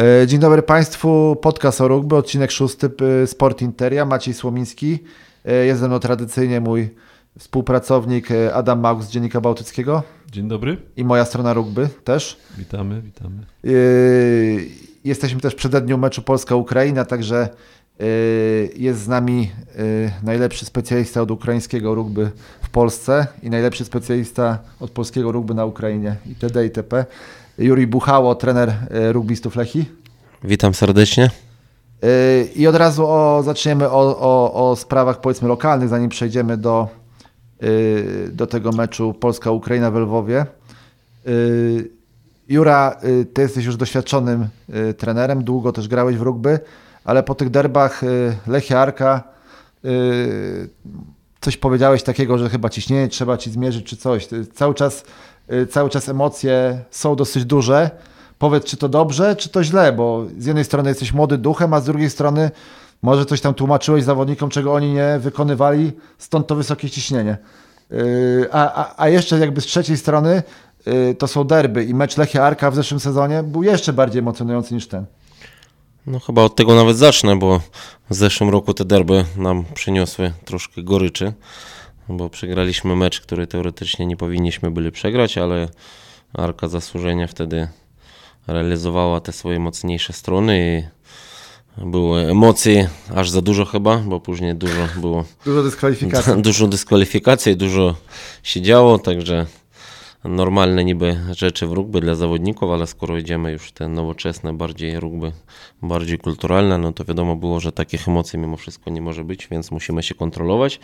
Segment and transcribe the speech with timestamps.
[0.00, 2.90] E, dzień dobry Państwu, podcast o rugby, odcinek szósty
[3.22, 4.98] e, Sport Interia, Maciej Słomiński.
[5.44, 6.88] E, jest ze mną tradycyjnie mój
[7.38, 10.02] współpracownik Adam Małk z Dziennika Bałtyckiego.
[10.32, 10.76] Dzień dobry.
[10.96, 12.40] I moja strona rugby też.
[12.58, 13.36] Witamy, witamy.
[15.04, 17.48] Jesteśmy też w przededniu meczu Polska-Ukraina, także
[18.76, 19.50] jest z nami
[20.22, 22.30] najlepszy specjalista od ukraińskiego rugby
[22.62, 26.64] w Polsce i najlepszy specjalista od polskiego rugby na Ukrainie itd.
[26.64, 27.04] itp.
[27.60, 29.84] Juri Buchało, trener e, rugbystów Lechi.
[30.44, 31.30] Witam serdecznie.
[32.02, 32.08] E,
[32.56, 36.88] I od razu o, zaczniemy o, o, o sprawach powiedzmy lokalnych, zanim przejdziemy do,
[37.60, 37.66] e,
[38.28, 40.46] do tego meczu Polska-Ukraina w Lwowie.
[42.48, 42.96] Jura,
[43.34, 44.48] ty jesteś już doświadczonym
[44.98, 46.58] trenerem, długo też grałeś w rugby,
[47.04, 48.02] ale po tych derbach
[48.46, 49.22] Lechia Arka
[51.40, 54.28] coś powiedziałeś takiego, że chyba ciśnienie trzeba ci zmierzyć czy coś.
[54.54, 55.04] Cały czas
[55.70, 57.90] cały czas emocje są dosyć duże.
[58.38, 61.80] Powiedz, czy to dobrze, czy to źle, bo z jednej strony jesteś młody duchem, a
[61.80, 62.50] z drugiej strony
[63.02, 67.36] może coś tam tłumaczyłeś zawodnikom, czego oni nie wykonywali, stąd to wysokie ciśnienie.
[67.92, 70.42] Y, a, a, a jeszcze jakby z trzeciej strony
[70.86, 74.74] y, to są derby i mecz Lechia Arka w zeszłym sezonie był jeszcze bardziej emocjonujący
[74.74, 75.04] niż ten.
[76.06, 77.60] No chyba od tego nawet zacznę, bo
[78.10, 81.32] w zeszłym roku te derby nam przyniosły troszkę goryczy
[82.10, 85.68] bo przegraliśmy mecz, który teoretycznie nie powinniśmy byli przegrać, ale
[86.32, 87.68] Arka zasłużenia wtedy
[88.46, 91.00] realizowała te swoje mocniejsze strony i
[91.86, 95.24] było emocji aż za dużo chyba, bo później dużo było.
[95.44, 96.42] Dużo dyskwalifikacji.
[96.42, 97.94] Dużo dyskwalifikacji, dużo
[98.42, 99.46] się działo, także
[100.24, 105.32] normalne niby rzeczy w rugby dla zawodników, ale skoro idziemy już te nowoczesne, bardziej rugby,
[105.82, 109.70] bardziej kulturalne, no to wiadomo było, że takich emocji mimo wszystko nie może być, więc
[109.70, 110.80] musimy się kontrolować.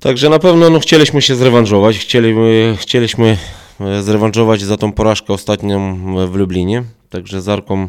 [0.00, 3.38] Także na pewno no, chcieliśmy się zrewanżować, chcieliśmy, chcieliśmy
[3.80, 6.84] e, zrewanżować za tą porażkę ostatnią w Lublinie.
[7.10, 7.88] Także z Arką,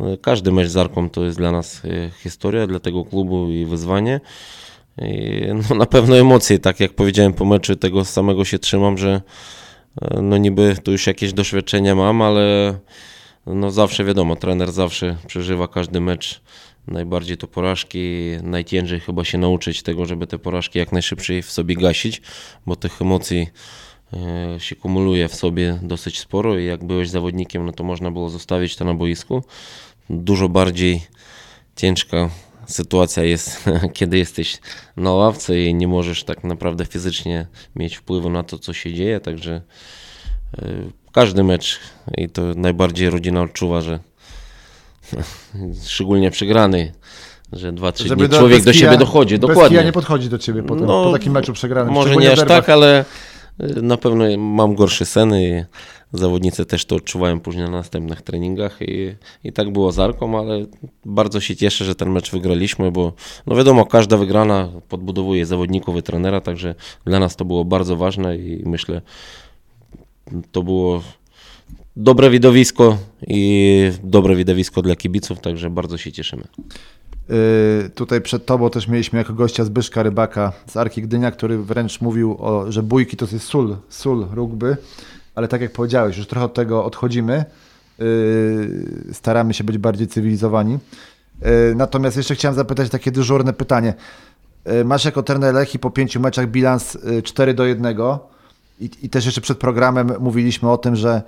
[0.00, 3.64] e, każdy mecz z Arką to jest dla nas e, historia, dla tego klubu i
[3.64, 4.20] wyzwanie.
[5.02, 9.20] I no, na pewno emocje, tak jak powiedziałem po meczu, tego samego się trzymam, że
[10.22, 12.74] no niby tu już jakieś doświadczenia mam, ale
[13.46, 16.40] no zawsze wiadomo, trener zawsze przeżywa każdy mecz
[16.90, 21.76] najbardziej to porażki, najciężej chyba się nauczyć tego, żeby te porażki jak najszybciej w sobie
[21.76, 22.22] gasić,
[22.66, 23.48] bo tych emocji
[24.12, 28.30] e, się kumuluje w sobie dosyć sporo i jak byłeś zawodnikiem, no to można było
[28.30, 29.44] zostawić to na boisku.
[30.10, 31.02] Dużo bardziej
[31.76, 32.30] ciężka
[32.66, 34.58] sytuacja jest, kiedy jesteś
[34.96, 37.46] na ławce i nie możesz tak naprawdę fizycznie
[37.76, 39.62] mieć wpływu na to, co się dzieje, także
[40.58, 40.68] e,
[41.12, 41.80] każdy mecz
[42.18, 43.98] i to najbardziej rodzina odczuwa, że
[45.86, 46.92] szczególnie przegrany,
[47.52, 49.38] że dwa, trzy dni człowiek do siebie dochodzi.
[49.38, 49.84] Bez dokładnie.
[49.84, 51.94] nie podchodzi do ciebie potem, no, po takim meczu przegranym.
[51.94, 53.04] Może nie aż tak, ale
[53.60, 55.64] y, na pewno mam gorsze seny i
[56.12, 60.66] zawodnicy też to odczuwają później na następnych treningach i, i tak było z Arką, ale
[61.04, 63.12] bardzo się cieszę, że ten mecz wygraliśmy, bo
[63.46, 68.36] no wiadomo, każda wygrana podbudowuje zawodników i trenera, także dla nas to było bardzo ważne
[68.36, 69.02] i myślę,
[70.52, 71.02] to było
[71.96, 76.44] dobre widowisko i dobre widowisko dla kibiców, także bardzo się cieszymy.
[77.28, 82.00] Yy, tutaj przed Tobą też mieliśmy jako gościa Zbyszka Rybaka z Arki Gdynia, który wręcz
[82.00, 84.76] mówił, o, że bójki to jest sól, sól rugby,
[85.34, 87.44] ale tak jak powiedziałeś, już trochę od tego odchodzimy.
[87.98, 90.72] Yy, staramy się być bardziej cywilizowani.
[91.42, 93.94] Yy, natomiast jeszcze chciałem zapytać takie dyżurne pytanie.
[94.84, 97.96] Masz jako trener Lechi po pięciu meczach bilans 4 yy, do 1
[98.80, 101.22] i, i też jeszcze przed programem mówiliśmy o tym, że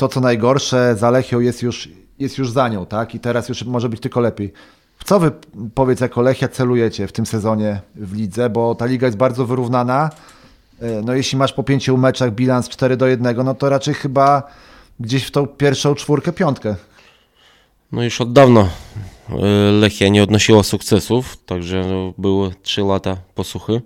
[0.00, 1.88] to, co najgorsze za Lechią jest już,
[2.18, 3.14] jest już za nią, tak?
[3.14, 4.52] I teraz już może być tylko lepiej.
[4.98, 5.32] W co wy,
[5.74, 8.50] powiedz, jako Lechia celujecie w tym sezonie w lidze?
[8.50, 10.10] Bo ta liga jest bardzo wyrównana.
[10.80, 14.42] E, no jeśli masz po pięciu meczach bilans 4 do 1, no to raczej chyba
[15.00, 16.76] gdzieś w tą pierwszą czwórkę, piątkę.
[17.92, 18.68] No już od dawna
[19.28, 19.36] e,
[19.72, 23.80] Lechia nie odnosiła sukcesów, także no, były 3 lata posłuchy.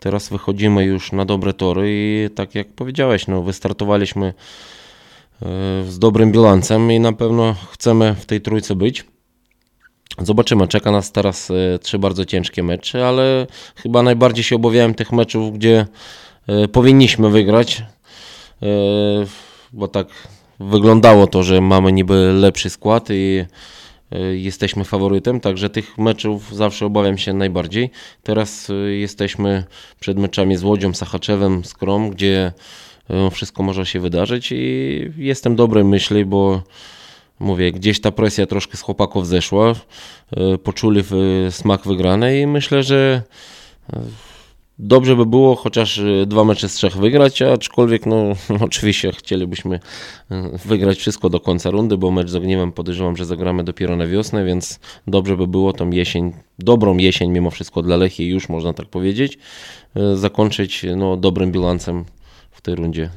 [0.00, 4.34] Teraz wychodzimy już na dobre tory i tak jak powiedziałeś, no, wystartowaliśmy
[5.88, 9.04] z dobrym bilansem i na pewno chcemy w tej trójce być.
[10.18, 13.46] Zobaczymy, czeka nas teraz e, trzy bardzo ciężkie mecze, ale
[13.76, 15.86] chyba najbardziej się obawiałem tych meczów, gdzie
[16.46, 17.82] e, powinniśmy wygrać,
[18.62, 18.66] e,
[19.72, 20.06] bo tak
[20.60, 23.44] wyglądało to, że mamy niby lepszy skład i
[24.32, 27.90] jesteśmy faworytem, także tych meczów zawsze obawiam się najbardziej.
[28.22, 29.64] Teraz jesteśmy
[30.00, 32.91] przed meczami z Łodzią, Sachaczewem, Skrom, gdzie E,
[33.30, 36.62] wszystko może się wydarzyć i jestem dobrej myśli, bo
[37.40, 39.74] mówię, gdzieś ta presja troszkę z chłopaków zeszła,
[40.36, 41.02] e, poczuli
[41.50, 43.22] smak wygranej i myślę, że
[43.92, 44.00] e,
[44.78, 48.24] dobrze by było chociaż e, dwa mecze z trzech wygrać, aczkolwiek no
[48.66, 49.80] oczywiście chcielibyśmy
[50.30, 54.06] e, wygrać wszystko do końca rundy, bo mecz z Ogniewem podejrzewam, że zagramy dopiero na
[54.06, 58.72] wiosnę, więc dobrze by było tą jesień, dobrą jesień mimo wszystko dla Lechii już można
[58.72, 59.38] tak powiedzieć,
[59.96, 62.04] e, zakończyć no, dobrym bilansem
[62.62, 63.10] tej rundzie.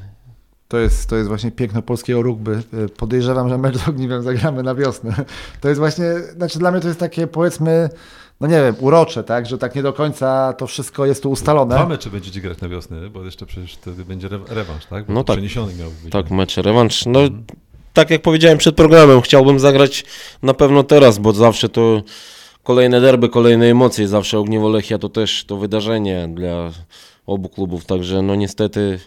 [0.67, 2.63] To jest, to jest właśnie piękno polskiego rugby.
[2.97, 5.25] Podejrzewam, że mecz z Ogniwem zagramy na wiosnę.
[5.61, 6.05] To jest właśnie,
[6.37, 7.89] znaczy dla mnie to jest takie powiedzmy
[8.41, 11.75] no nie wiem, urocze, tak, że tak nie do końca to wszystko jest tu ustalone.
[11.75, 15.05] Dwa mecze będziecie grać na wiosnę, bo jeszcze przecież wtedy będzie rewanż, tak?
[15.05, 15.35] Bo no tak.
[15.35, 16.11] Przeniesiony miał być.
[16.11, 17.05] Tak, mecz rewanż.
[17.05, 17.43] No mhm.
[17.93, 20.05] tak jak powiedziałem przed programem, chciałbym zagrać
[20.43, 22.03] na pewno teraz, bo zawsze to
[22.63, 26.71] kolejne derby, kolejne emocje, zawsze Ogniwo Lechia to też to wydarzenie dla
[27.25, 28.99] obu klubów, także no niestety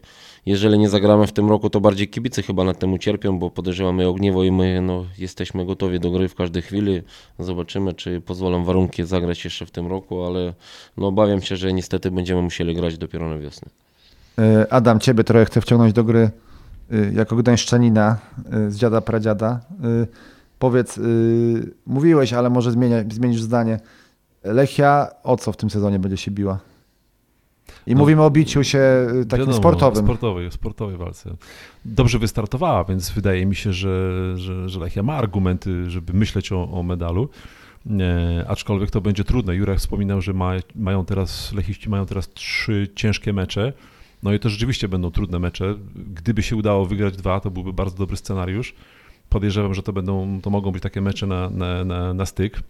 [0.48, 4.06] jeżeli nie zagramy w tym roku, to bardziej kibice chyba nad tym ucierpią, bo podejrzewamy
[4.06, 7.02] ogniwo i my no, jesteśmy gotowi do gry w każdej chwili.
[7.38, 10.54] Zobaczymy, czy pozwolą warunki zagrać jeszcze w tym roku, ale
[10.96, 13.68] no, obawiam się, że niestety będziemy musieli grać dopiero na wiosnę.
[14.38, 16.30] E, Adam, ciebie trochę chcę wciągnąć do gry
[16.92, 18.18] e, jako gdańszczanina
[18.52, 19.60] e, z dziada pradziada.
[20.58, 21.00] Powiedz,
[21.86, 23.80] mówiłeś, ale może zmienia, zmienisz zdanie.
[24.44, 26.58] Lechia o co w tym sezonie będzie się biła?
[27.86, 30.04] I no, mówimy o biciu się y, takim wiadomo, sportowym.
[30.04, 31.36] Sportowej, sportowej walce.
[31.84, 36.70] Dobrze wystartowała, więc wydaje mi się, że, że, że Lechia ma argumenty, żeby myśleć o,
[36.70, 37.28] o medalu.
[37.90, 39.54] E, aczkolwiek to będzie trudne.
[39.54, 43.72] Jurek wspominał, że ma, mają teraz, Lechiści mają teraz trzy ciężkie mecze.
[44.22, 45.74] No i to rzeczywiście będą trudne mecze.
[46.14, 48.74] Gdyby się udało wygrać dwa, to byłby bardzo dobry scenariusz.
[49.28, 52.60] Podejrzewam, że to, będą, to mogą być takie mecze na, na, na, na styk.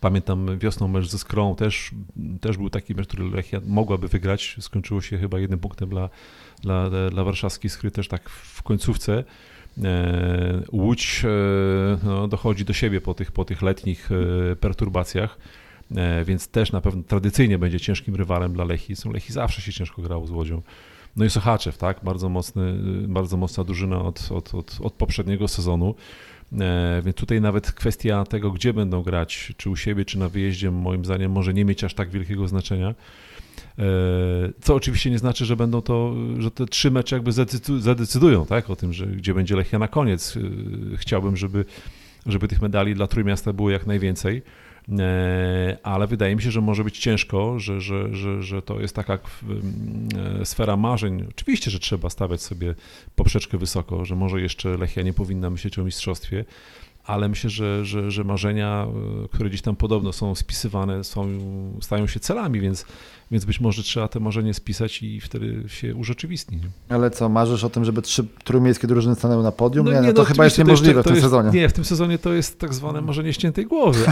[0.00, 1.90] Pamiętam wiosną mecz ze Skrą, też,
[2.40, 4.56] też był taki mecz, który Lechia mogłaby wygrać.
[4.60, 6.08] Skończyło się chyba jednym punktem dla,
[6.62, 9.24] dla, dla warszawskiej Skry, też tak w końcówce.
[9.84, 11.28] E, Łódź e,
[12.04, 14.08] no, dochodzi do siebie po tych, po tych letnich
[14.52, 15.38] e, perturbacjach,
[16.24, 18.96] więc też na pewno tradycyjnie będzie ciężkim rywalem dla Lechii.
[18.96, 20.62] Są Lechii zawsze się ciężko grało z Łodzią.
[21.16, 22.00] No i Sochaczew, tak?
[22.02, 22.74] Bardzo, mocny,
[23.08, 25.94] bardzo mocna drużyna od, od, od, od poprzedniego sezonu.
[26.52, 30.70] E, więc tutaj nawet kwestia tego, gdzie będą grać, czy u siebie, czy na wyjeździe,
[30.70, 32.94] moim zdaniem może nie mieć aż tak wielkiego znaczenia.
[33.78, 33.84] E,
[34.60, 37.32] co oczywiście nie znaczy, że będą to, że te trzy mecze jakby
[37.78, 40.36] zadecydują tak, o tym, że gdzie będzie Lechia na koniec.
[40.36, 40.40] E,
[40.96, 41.64] chciałbym, żeby,
[42.26, 44.42] żeby tych medali dla Trójmiasta było jak najwięcej.
[44.98, 48.94] E, ale wydaje mi się, że może być ciężko, że, że, że, że to jest
[48.94, 51.26] taka e, sfera marzeń.
[51.30, 52.74] Oczywiście, że trzeba stawiać sobie
[53.14, 56.44] poprzeczkę wysoko, że może jeszcze Lechia nie powinna myśleć o mistrzostwie,
[57.06, 58.86] ale myślę, że, że, że marzenia,
[59.24, 61.28] e, które gdzieś tam podobno są spisywane, są,
[61.80, 62.86] stają się celami, więc,
[63.30, 66.60] więc być może trzeba te marzenie spisać i wtedy się urzeczywistni.
[66.88, 69.86] Ale co, marzysz o tym, żeby trzy trójmiejskie drużyny stanęły na podium?
[69.86, 71.50] No, nie, no, to no, chyba jest niemożliwe w tym jest, sezonie.
[71.50, 74.04] Nie, w tym sezonie to jest tak zwane marzenie ściętej głowy,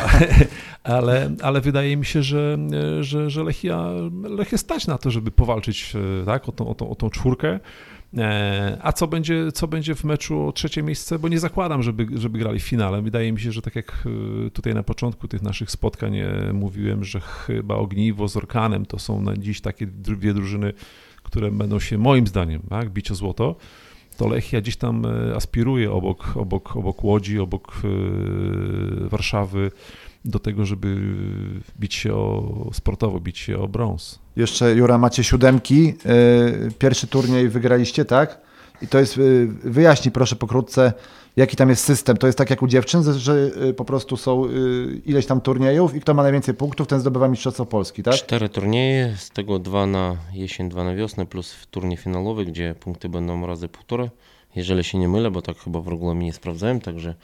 [0.85, 2.59] ale, ale, wydaje mi się, że,
[3.01, 3.89] że, że Lechia,
[4.23, 5.93] Lechia stać na to, żeby powalczyć
[6.23, 7.61] e, tak, o, tą, o, tą, o tą czwórkę.
[8.19, 11.19] E, a co będzie, co będzie w meczu o trzecie miejsce?
[11.19, 13.03] Bo nie zakładam, żeby, żeby grali w finale.
[13.03, 14.07] Wydaje mi się, że tak jak
[14.47, 18.99] e, tutaj na początku tych naszych spotkań e, mówiłem, że chyba Ogniwo z Orkanem to
[18.99, 20.73] są na dziś takie dwie drużyny,
[21.23, 23.57] które będą się moim zdaniem tak, bić o złoto
[24.17, 25.03] to Lechia gdzieś tam
[25.37, 27.83] aspiruje obok, obok, obok Łodzi, obok
[29.01, 29.71] Warszawy
[30.25, 30.97] do tego, żeby
[31.81, 34.19] bić się o sportowo, bić się o brąz.
[34.37, 35.95] Jeszcze Jura, macie siódemki.
[36.07, 38.41] E, pierwszy turniej wygraliście, tak?
[38.83, 39.21] I to jest, e,
[39.71, 40.93] wyjaśnij proszę pokrótce,
[41.37, 42.17] jaki tam jest system.
[42.17, 44.49] To jest tak jak u dziewczyn, że e, po prostu są
[45.07, 48.15] ileś tam turniejów i kto ma najwięcej punktów, ten zdobywa Mistrzostwo Polski, tak?
[48.15, 53.09] Cztery turnieje, z tego dwa na jesień, dwa na wiosnę, plus turniej finałowy, gdzie punkty
[53.09, 54.09] będą razy półtora.
[54.57, 57.15] Jeżeli się nie mylę, bo tak chyba w regulaminie sprawdzałem, także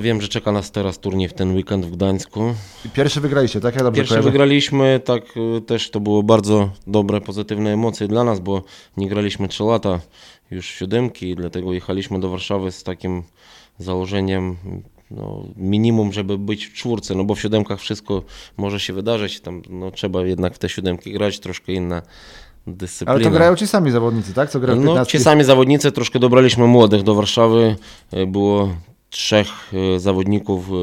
[0.00, 2.54] wiem, że czeka nas teraz turniej w ten weekend w Gdańsku.
[2.94, 3.76] Pierwszy wygraliście, tak?
[3.76, 4.30] Ja dobrze Pierwszy kojarzę?
[4.30, 5.22] wygraliśmy, tak
[5.56, 8.62] e, też to było bardzo dobre, pozytywne emocje dla nas, bo
[8.96, 10.00] nie graliśmy 3 lata
[10.50, 13.22] już siódemki, dlatego jechaliśmy do Warszawy z takim
[13.78, 14.56] założeniem
[15.10, 18.22] no, minimum, żeby być w czwórce, no bo w siódemkach wszystko
[18.56, 22.02] może się wydarzyć, tam no, trzeba jednak w te siódemki grać, troszkę inna
[22.66, 23.14] dyscyplina.
[23.14, 24.50] Ale to grają ci sami zawodnicy, tak?
[24.50, 27.76] Co grają no, ci sami zawodnicy, troszkę dobraliśmy młodych do Warszawy,
[28.12, 28.68] e, było
[29.10, 30.74] trzech e, zawodników, e,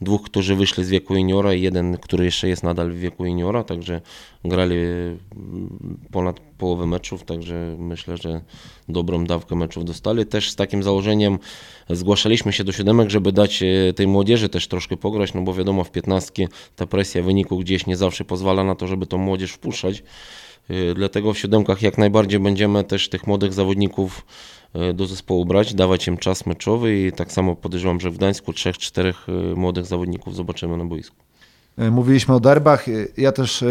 [0.00, 3.64] dwóch, którzy wyszli z wieku juniora i jeden, który jeszcze jest nadal w wieku juniora,
[3.64, 4.00] także
[4.44, 8.40] grali mm, ponad połowę meczów, także myślę, że
[8.88, 10.26] dobrą dawkę meczów dostali.
[10.26, 11.38] Też z takim założeniem
[11.90, 13.62] zgłaszaliśmy się do siódemek, żeby dać
[13.96, 17.96] tej młodzieży też troszkę pograć, no bo wiadomo w 15 ta presja wyniku gdzieś nie
[17.96, 20.02] zawsze pozwala na to, żeby tą młodzież wpuszczać.
[20.94, 24.24] Dlatego w siódemkach jak najbardziej będziemy też tych młodych zawodników
[24.94, 28.78] do zespołu brać, dawać im czas meczowy i tak samo podejrzewam, że w Gdańsku trzech,
[28.78, 31.16] czterech e, młodych zawodników zobaczymy na boisku.
[31.78, 32.86] y, mówiliśmy o derbach.
[33.16, 33.64] Ja też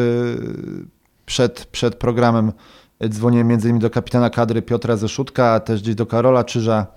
[1.25, 2.51] przed, przed programem
[3.09, 6.87] dzwoniłem między innymi do kapitana kadry Piotra Zeszutka, a też gdzieś do Karola Czyża,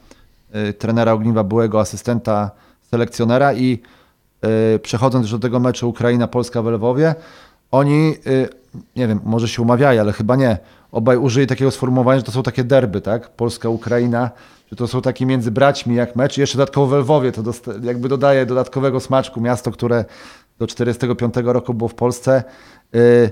[0.78, 2.50] trenera Ogniwa, byłego asystenta
[2.90, 3.78] selekcjonera i
[4.82, 7.14] przechodząc już do tego meczu Ukraina-Polska w Lwowie,
[7.70, 8.14] oni,
[8.96, 10.58] nie wiem, może się umawiali, ale chyba nie,
[10.92, 13.30] obaj użyli takiego sformułowania, że to są takie derby, tak?
[13.30, 14.30] Polska-Ukraina,
[14.70, 17.42] że to są takie między braćmi jak mecz i jeszcze dodatkowo w Lwowie to
[17.82, 20.04] jakby dodaje dodatkowego smaczku miasto, które
[20.58, 22.44] do 45 roku było w Polsce.
[22.92, 23.30] Yy,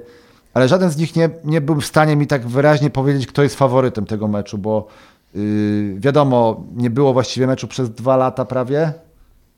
[0.55, 3.57] ale żaden z nich nie, nie był w stanie mi tak wyraźnie powiedzieć, kto jest
[3.57, 4.87] faworytem tego meczu, bo
[5.35, 8.93] yy, wiadomo, nie było właściwie meczu przez dwa lata prawie.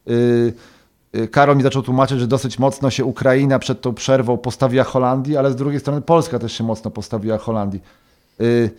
[0.06, 0.52] Yy
[1.30, 5.52] Karol mi zaczął tłumaczyć, że dosyć mocno się Ukraina przed tą przerwą postawiła Holandii, ale
[5.52, 7.80] z drugiej strony Polska też się mocno postawiła Holandii.
[8.38, 8.70] Yy,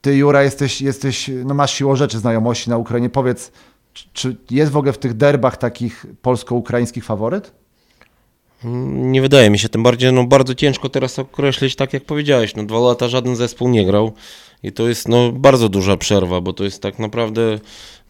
[0.00, 3.10] ty, Jura, jesteś, jesteś, no masz siłą rzeczy znajomości na Ukrainie.
[3.10, 3.52] Powiedz,
[4.12, 7.52] czy jest w ogóle w tych derbach takich polsko-ukraińskich faworyt?
[8.94, 12.64] Nie wydaje mi się, tym bardziej no, bardzo ciężko teraz określić, tak jak powiedziałeś, no
[12.64, 14.12] dwa lata żaden zespół nie grał
[14.62, 17.58] i to jest no, bardzo duża przerwa, bo to jest tak naprawdę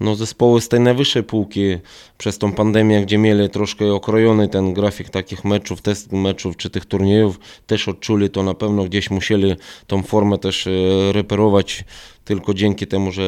[0.00, 1.76] no, zespoły z tej najwyższej półki
[2.18, 6.86] przez tą pandemię, gdzie mieli troszkę okrojony ten grafik takich meczów, test meczów czy tych
[6.86, 10.70] turniejów, też odczuli to na pewno, gdzieś musieli tą formę też e,
[11.12, 11.84] reperować
[12.24, 13.22] tylko dzięki temu, że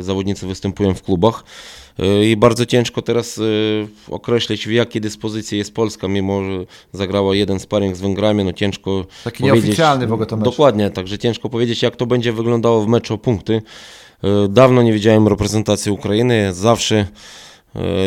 [0.00, 1.44] zawodnicy występują w klubach.
[1.98, 3.42] E, I bardzo ciężko teraz e,
[4.10, 9.04] określić, w jakiej dyspozycji jest Polska, mimo że zagrała jeden sparring z Węgrami, no ciężko
[9.24, 10.44] Taki powiedzieć, nieoficjalny w ogóle to mecz.
[10.44, 13.62] Dokładnie, także ciężko powiedzieć, jak to będzie wyglądało w meczu o punkty.
[14.24, 17.06] E, dawno nie widziałem reprezentacji Ukrainy, zawsze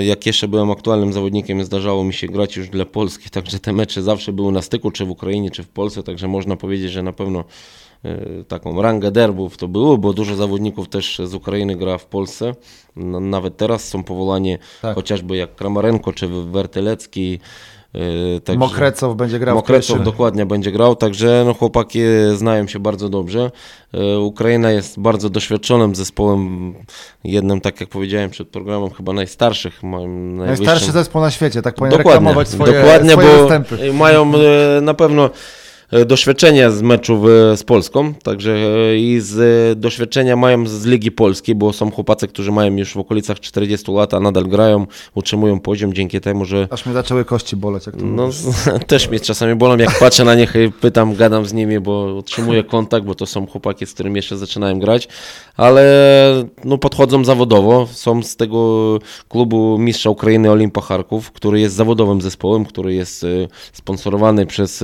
[0.05, 4.03] jak jeszcze byłem aktualnym zawodnikiem, zdarzało mi się grać już dla Polski, także te mecze
[4.03, 7.13] zawsze były na styku, czy w Ukrainie, czy w Polsce, także można powiedzieć, że na
[7.13, 7.43] pewno
[8.47, 12.55] taką rangę derbów to było, bo dużo zawodników też z Ukrainy gra w Polsce.
[13.21, 14.95] Nawet teraz są powołani tak.
[14.95, 17.39] chociażby jak Kramarenko czy Wertelecki.
[17.95, 19.55] E, także Mokrecow będzie grał.
[19.55, 21.99] Mokrecow dokładnie będzie grał, także no, chłopaki
[22.35, 23.51] znają się bardzo dobrze.
[23.93, 26.73] E, Ukraina jest bardzo doświadczonym zespołem,
[27.23, 29.81] jednym, tak jak powiedziałem przed programem, chyba najstarszych.
[30.35, 33.93] Najstarszy zespół na świecie, tak powinien dokładnie, reklamować swoje, dokładnie, swoje bo występy.
[33.93, 34.31] Mają
[34.81, 35.29] na pewno E,
[36.05, 37.25] doświadczenia z meczów
[37.55, 42.27] z Polską, także e, i z e, doświadczenia mają z Ligi Polskiej, bo są chłopacy,
[42.27, 46.67] którzy mają już w okolicach 40 lat, a nadal grają, utrzymują poziom dzięki temu, że...
[46.71, 48.29] Aż mi zaczęły kości boleć, jak to No,
[48.87, 52.63] też mnie czasami bolą, jak patrzę na nich i pytam, gadam z nimi, bo utrzymuję
[52.63, 55.07] kontakt, bo to są chłopaki, z którymi jeszcze zaczynałem grać,
[55.57, 55.83] ale
[56.63, 62.65] no, podchodzą zawodowo, są z tego klubu mistrza Ukrainy Olimpa Charków, który jest zawodowym zespołem,
[62.65, 63.25] który jest
[63.73, 64.83] sponsorowany przez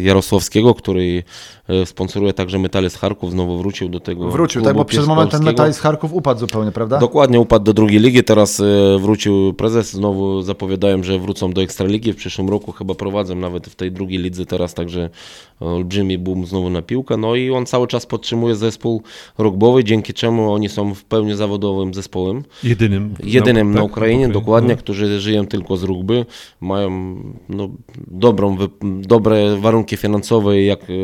[0.00, 4.30] Jarosławskiego, który e, sponsoruje także Metale z Charków, znowu wrócił do tego.
[4.30, 6.98] Wrócił, tak, bo przez moment ten Metale z Charków upadł zupełnie, prawda?
[6.98, 8.64] Dokładnie, upadł do drugiej ligi, teraz e,
[8.98, 13.74] wrócił prezes, znowu zapowiadają, że wrócą do Ekstraligi w przyszłym roku, chyba prowadzą nawet w
[13.74, 15.10] tej drugiej lidze teraz, także
[15.60, 19.02] olbrzymi boom znowu na piłkę, no i on cały czas podtrzymuje zespół
[19.38, 22.44] rugbowy, dzięki czemu oni są w pełni zawodowym zespołem.
[22.64, 23.14] Jedynym.
[23.24, 24.76] Jedynym na, tak, na Ukrainie, dokładnie, no.
[24.76, 26.26] którzy żyją tylko z rugby,
[26.60, 27.16] mają
[27.48, 27.68] no,
[28.06, 30.94] dobrą dobre warunki finansowe jak e,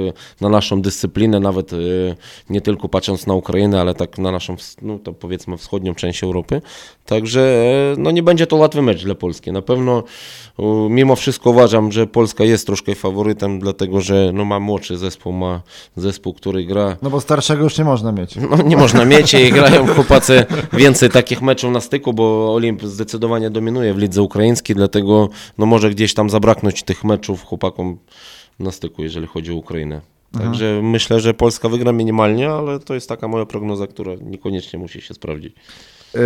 [0.49, 1.77] na naszą dyscyplinę, nawet e,
[2.51, 6.63] nie tylko patrząc na Ukrainę, ale tak na naszą, no to powiedzmy wschodnią część Europy.
[7.07, 9.53] Także e, no nie będzie to łatwy mecz dla Polski.
[9.53, 10.03] Na pewno
[10.91, 15.63] mimo wszystko uważam, że Polska jest troszkę faworytem, dlatego że no ma młodszy zespół, ma
[15.97, 16.97] zespół, który gra...
[17.03, 18.37] No bo starszego już nie można mieć.
[18.37, 23.51] No nie można mieć i grają chłopacy więcej takich meczów na styku, bo Olimp zdecydowanie
[23.51, 25.29] dominuje w lidze ukraińskiej, dlatego
[25.59, 27.99] no może gdzieś tam zabraknąć tych meczów chłopakom
[28.59, 30.01] na styku, jeżeli chodzi o Ukrainę.
[30.33, 30.91] Także mhm.
[30.91, 35.15] myślę, że Polska wygra minimalnie, ale to jest taka moja prognoza, która niekoniecznie musi się
[35.15, 35.55] sprawdzić.
[36.15, 36.21] Yy,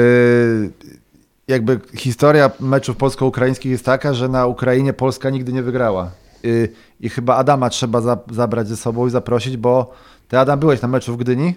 [1.49, 6.11] jakby historia meczów polsko-ukraińskich jest taka, że na Ukrainie Polska nigdy nie wygrała.
[6.43, 6.69] Yy,
[7.01, 9.93] I chyba Adama trzeba za, zabrać ze sobą i zaprosić, bo
[10.29, 11.55] ty Adam byłeś na meczu w Gdyni?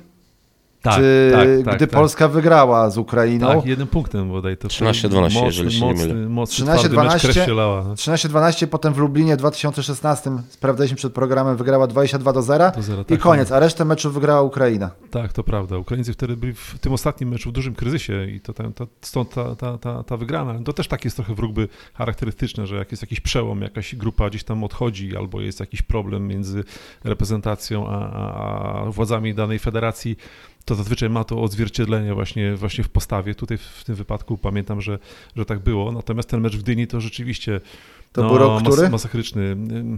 [0.86, 2.00] Tak, czy tak, tak, gdy tak.
[2.00, 3.48] Polska wygrała z Ukrainą.
[3.48, 4.58] Tak, jednym punktem bodaj.
[4.58, 6.44] To 13-12, jeżeli się mocny, nie mylę.
[6.46, 12.82] 13-12, 13-12, potem w Lublinie w 2016, sprawdzaliśmy przed programem, wygrała 22 do 0, do
[12.82, 14.92] 0 i tak, koniec, a resztę meczów wygrała Ukraina.
[15.12, 15.78] Tak, to prawda.
[15.78, 19.30] Ukraińcy wtedy byli w tym ostatnim meczu w dużym kryzysie i to, to, to stąd
[19.30, 20.60] ta, ta, ta, ta wygrana.
[20.66, 24.30] To też tak jest trochę w rugby charakterystyczne, że jak jest jakiś przełom, jakaś grupa
[24.30, 26.64] gdzieś tam odchodzi albo jest jakiś problem między
[27.04, 30.18] reprezentacją a, a, a władzami danej federacji,
[30.66, 33.36] to zazwyczaj ma to odzwierciedlenie właśnie, właśnie w postawie.
[33.36, 35.00] Tutaj w tym wypadku pamiętam, że,
[35.36, 35.92] że tak było.
[35.92, 37.62] Natomiast ten mecz w Dyni to rzeczywiście
[38.16, 38.90] To no, był rok, mas- który?
[38.90, 39.42] masakryczny.
[39.42, 39.98] ym,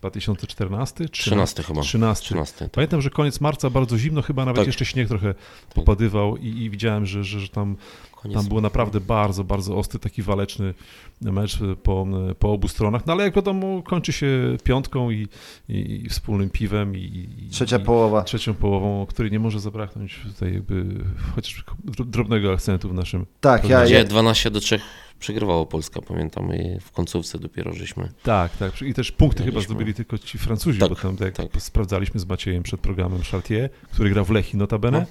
[0.00, 1.08] 2014?
[1.08, 1.80] 13 chyba.
[1.80, 2.24] 13.
[2.24, 2.58] 13.
[2.58, 2.70] tak.
[2.70, 4.66] Pamiętam, że koniec marca bardzo zimno, chyba nawet Tak.
[4.66, 5.34] jeszcze śnieg trochę
[5.74, 7.76] popadywał i, i widziałem, że, że, że tam,
[8.12, 8.38] Koniec.
[8.38, 10.74] tam było naprawdę bardzo, bardzo ostry, taki waleczny
[11.20, 12.06] mecz po,
[12.38, 13.06] po obu stronach.
[13.06, 15.28] No ale jak wiadomo, kończy się piątką i,
[15.68, 16.96] i, i wspólnym piwem.
[16.96, 18.22] I, Trzecia i, połowa.
[18.22, 20.86] Trzecią połową, której nie może zabraknąć tutaj jakby
[21.34, 23.26] chociaż dr- drobnego akcentu w naszym.
[23.40, 24.80] Tak, ja, ja, 12 do 3
[25.18, 28.08] przegrywało Polska, pamiętam, i w końcówce dopiero żeśmy.
[28.22, 28.82] Tak, tak.
[28.82, 29.74] I też punkty chyba Mieliśmy.
[29.74, 31.46] zdobyli tylko ci Francuzi, Tak, bo tam jak tak.
[31.58, 35.06] sprawdzaliśmy z Maciejem przed programem Chartier, który gra w Lechi notabene No.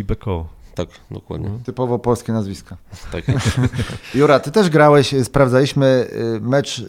[0.00, 0.48] i Beko.
[0.74, 1.48] Tak, dokładnie.
[1.48, 1.58] No.
[1.64, 2.76] typowo polskie nazwiska.
[3.12, 3.24] Tak.
[4.14, 6.84] Jura, ty też grałeś, y, sprawdzaliśmy y, mecz, y,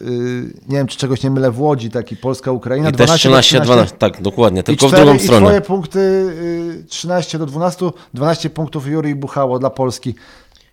[0.68, 2.88] nie wiem czy czegoś nie mylę, w Łodzi, taki Polska-Ukraina.
[2.90, 5.46] I też 13, 12, tak, dokładnie, tylko I w drugą I stronę.
[5.46, 10.14] twoje punkty y, 13 do 12, 12 punktów Juri Buchało dla Polski.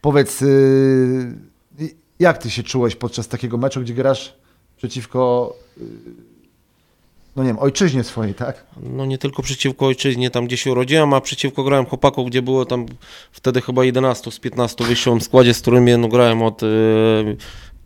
[0.01, 1.54] Powiedz, y, y,
[2.19, 4.34] jak ty się czułeś podczas takiego meczu, gdzie grasz
[4.77, 5.81] przeciwko, y,
[7.36, 8.65] no nie wiem, ojczyźnie swojej, tak?
[8.84, 12.65] No nie tylko przeciwko ojczyźnie, tam gdzie się urodziłem, a przeciwko grałem chłopaków, gdzie było
[12.65, 12.86] tam
[13.31, 14.86] wtedy chyba 11 z 15
[15.19, 16.67] w składzie, z którymi no, grałem od e,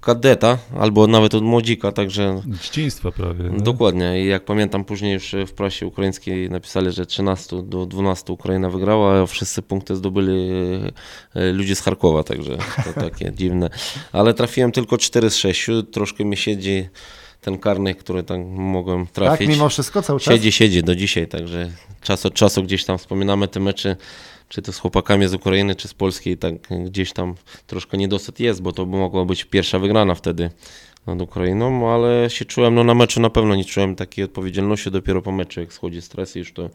[0.01, 3.43] kadeta albo nawet od młodzika, także Dzieciństwa prawie.
[3.49, 3.59] nie?
[3.59, 4.23] dokładnie.
[4.23, 9.21] I jak pamiętam później już w prasie ukraińskiej napisali, że 13 do 12 Ukraina wygrała,
[9.21, 10.49] a wszyscy punkty zdobyli
[11.35, 13.69] e, ludzie z Charkowa, także to takie dziwne.
[14.11, 16.89] Ale trafiłem tylko 4 z 6, troszkę mi siedzi
[17.41, 19.47] ten karny, który tam mogłem trafić.
[19.47, 20.33] Tak, mimo wszystko cały czas?
[20.33, 23.95] Siedzi, siedzi do dzisiaj, także czas od czasu gdzieś tam wspominamy te mecze,
[24.49, 26.53] czy to z chłopakami z Ukrainy, czy z Polski, tak
[26.85, 27.35] gdzieś tam
[27.67, 30.49] troszkę niedosyt jest, bo to by mogła być pierwsza wygrana wtedy
[31.07, 35.21] nad Ukrainą, ale się czułem, no na meczu na pewno nie czułem takiej odpowiedzialności, dopiero
[35.21, 36.69] po meczu, jak schodzi stres już to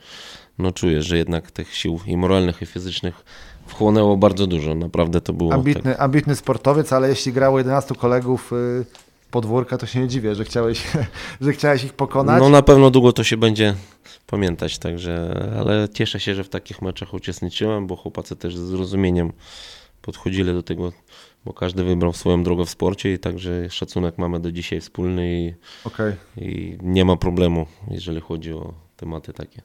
[0.59, 3.25] no czuję, że jednak tych sił i moralnych, i fizycznych
[3.67, 5.59] wchłonęło bardzo dużo, naprawdę to było tak.
[5.59, 8.85] Ambitny, ambitny sportowiec, ale jeśli grało 11 kolegów y,
[9.35, 10.85] podwórka, to się nie dziwię, że chciałeś,
[11.41, 12.43] że chciałeś ich pokonać.
[12.43, 13.75] No na pewno długo to się będzie
[14.27, 19.33] pamiętać, także, ale cieszę się, że w takich meczach uczestniczyłem, bo chłopacy też z zrozumieniem
[20.03, 20.93] podchodzili do tego,
[21.45, 25.55] bo każdy wybrał swoją drogę w sporcie i także szacunek mamy do dzisiaj wspólny i,
[25.85, 26.13] Okej.
[26.37, 29.63] i nie ma problemu, jeżeli chodzi o tematy takie.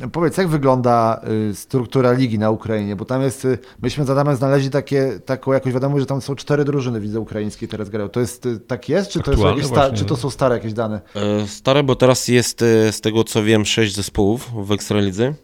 [0.00, 2.96] Yy, powiedz, jak wygląda yy, struktura ligi na Ukrainie?
[2.96, 6.34] Bo tam jest, yy, myśmy z Adamem znaleźli takie, taką jakąś wiadomość, że tam są
[6.34, 8.08] cztery drużyny, widzę, ukraińskie teraz grają.
[8.08, 9.10] To jest, yy, tak jest?
[9.10, 11.00] Czy to, jest jakieś sta- czy to są stare jakieś dane?
[11.14, 15.34] E, Stare, bo teraz jest e, z tego co wiem sześć zespołów w Ekstralidze.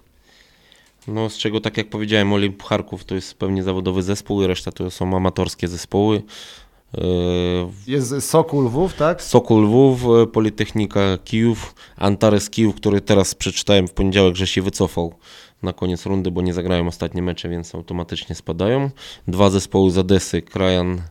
[1.08, 4.72] No z czego tak jak powiedziałem Olimp Charków to jest pewnie zawodowy zespół i reszta
[4.72, 6.22] to są amatorskie zespoły.
[7.86, 9.22] Jest Sokół Lwów, tak?
[9.22, 15.14] Sokół Lwów, e, Politechnika Kijów, Antares Kijów, który teraz przeczytałem w poniedziałek, że się wycofał
[15.62, 18.90] na koniec rundy, bo nie zagrają ostatnie mecze, więc automatycznie spadają.
[19.28, 21.02] Dwa zespoły z Odesy, Krajan,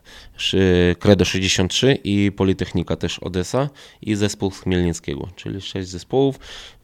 [0.98, 3.70] Credo 63 i Politechnika też Odessa
[4.02, 6.38] i zespół z Chmielnickiego, czyli sześć zespołów,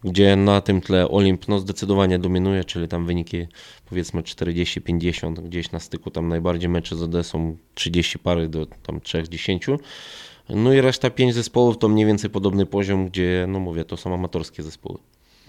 [0.04, 3.46] gdzie na tym tle Olimp no, zdecydowanie dominuje, czyli tam wyniki
[3.88, 9.78] powiedzmy 40-50, gdzieś na styku tam najbardziej mecze z Odesą 30 pary do tam 3-10.
[10.48, 14.14] No i reszta pięć zespołów to mniej więcej podobny poziom, gdzie, no mówię, to są
[14.14, 14.98] amatorskie zespoły.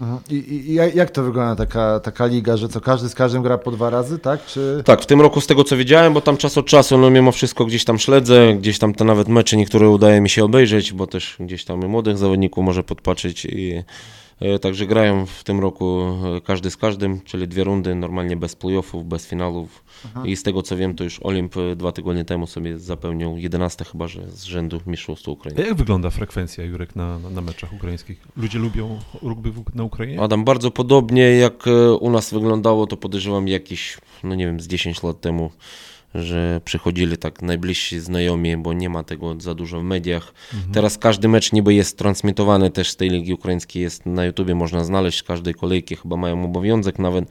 [0.00, 0.18] Mhm.
[0.30, 3.70] I, i, jak to wygląda taka, taka liga, że co każdy z każdym gra po
[3.70, 4.46] dwa razy, tak?
[4.46, 4.82] Czy...
[4.84, 7.32] Tak, w tym roku z tego co wiedziałem, bo tam czas od czasu, no mimo
[7.32, 11.06] wszystko gdzieś tam śledzę, gdzieś tam te nawet mecze niektóre udaje mi się obejrzeć, bo
[11.06, 13.82] też gdzieś tam młodych zawodników może podpatrzeć i
[14.60, 19.04] także grają w tym roku e, każdy z każdym, czyli dwie rundy, normalnie bez playoffów,
[19.04, 19.84] bez finałów
[20.24, 23.84] i z tego co wiem, to już Olimp e, dwa tygodnie temu sobie zapełnił 11
[23.84, 25.62] chyba, że z rzędu Mistrzostwa Ukrainy.
[25.62, 28.18] jak wygląda frekwencja, Jurek, na, na, meczach ukraińskich?
[28.36, 30.20] Ludzie lubią rugby na Ukrainie?
[30.20, 34.66] Adam, bardzo podobnie jak e, u nas wyglądało, to podejrzewam jakieś, no nie wiem, z
[34.66, 35.50] 10 lat temu,
[36.14, 40.32] że przychodzili tak najbliżsi znajomi, bo nie ma tego za dużo w mediach.
[40.72, 44.84] Teraz każdy mecz niby jest transmitowany też z tej ligi ukraińskiej, jest na YouTubie, można
[44.84, 47.24] znaleźć każdej kolejki, chyba mają obowiązek nawet,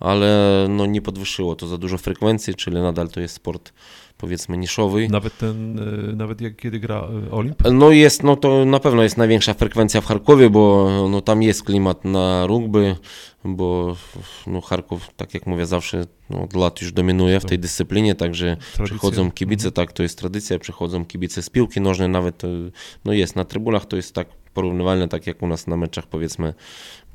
[0.00, 3.72] ale no nie podwyższyło to za dużo frekwencji, czyli nadal to jest sport
[4.18, 5.08] powiedzmy niszowy.
[5.08, 7.62] Nawet ten, e, nawet jak kiedy gra e, Olimp?
[7.72, 11.62] No jest, no to na pewno jest największa frekwencja w Charkowie, bo no tam jest
[11.62, 12.96] klimat na rugby,
[13.44, 13.96] bo
[14.46, 18.56] no Charków, tak jak mówię, zawsze no, od lat już dominuje w tej dyscyplinie, także
[18.56, 18.84] Tradycja.
[18.84, 22.48] przychodzą kibice, tak, to jest tradycja, przychodzą kibice z piłki nożnej, nawet e,
[23.04, 26.54] no jest na trybunach, to jest tak porównywalne, tak jak u nas na meczach powiedzmy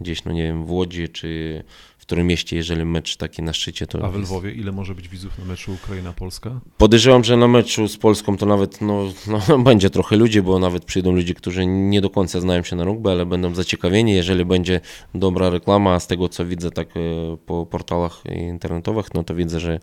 [0.02, 1.64] gdzieś, no nie wiem, w Łodzi, czy
[2.12, 5.40] którym mieście, jeżeli mecz taki na szczycie, to A w Lwowie ile może być widzów
[5.40, 6.60] na meczu Ukraina-Polska?
[6.78, 9.04] Podejrzewam, że na meczu z Polską to nawet no,
[9.50, 12.84] no, będzie trochę ludzi, bo nawet przyjdą ludzie, którzy nie do końca znają się na
[12.84, 14.82] rugby, ale będą zaciekawieni, jeżeli będzie
[15.16, 17.00] dobra reklama, a z tego co widzę tak e,
[17.46, 19.80] po portalach internetowych, no to widzę, że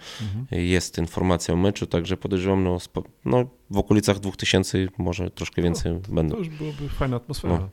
[0.50, 2.78] jest informacja o meczu, także podejrzewam, no,
[3.24, 6.36] no w okolicach 2000, może troszkę więcej To będą.
[6.36, 7.58] już byłoby fajna atmosfera.
[7.58, 7.68] No.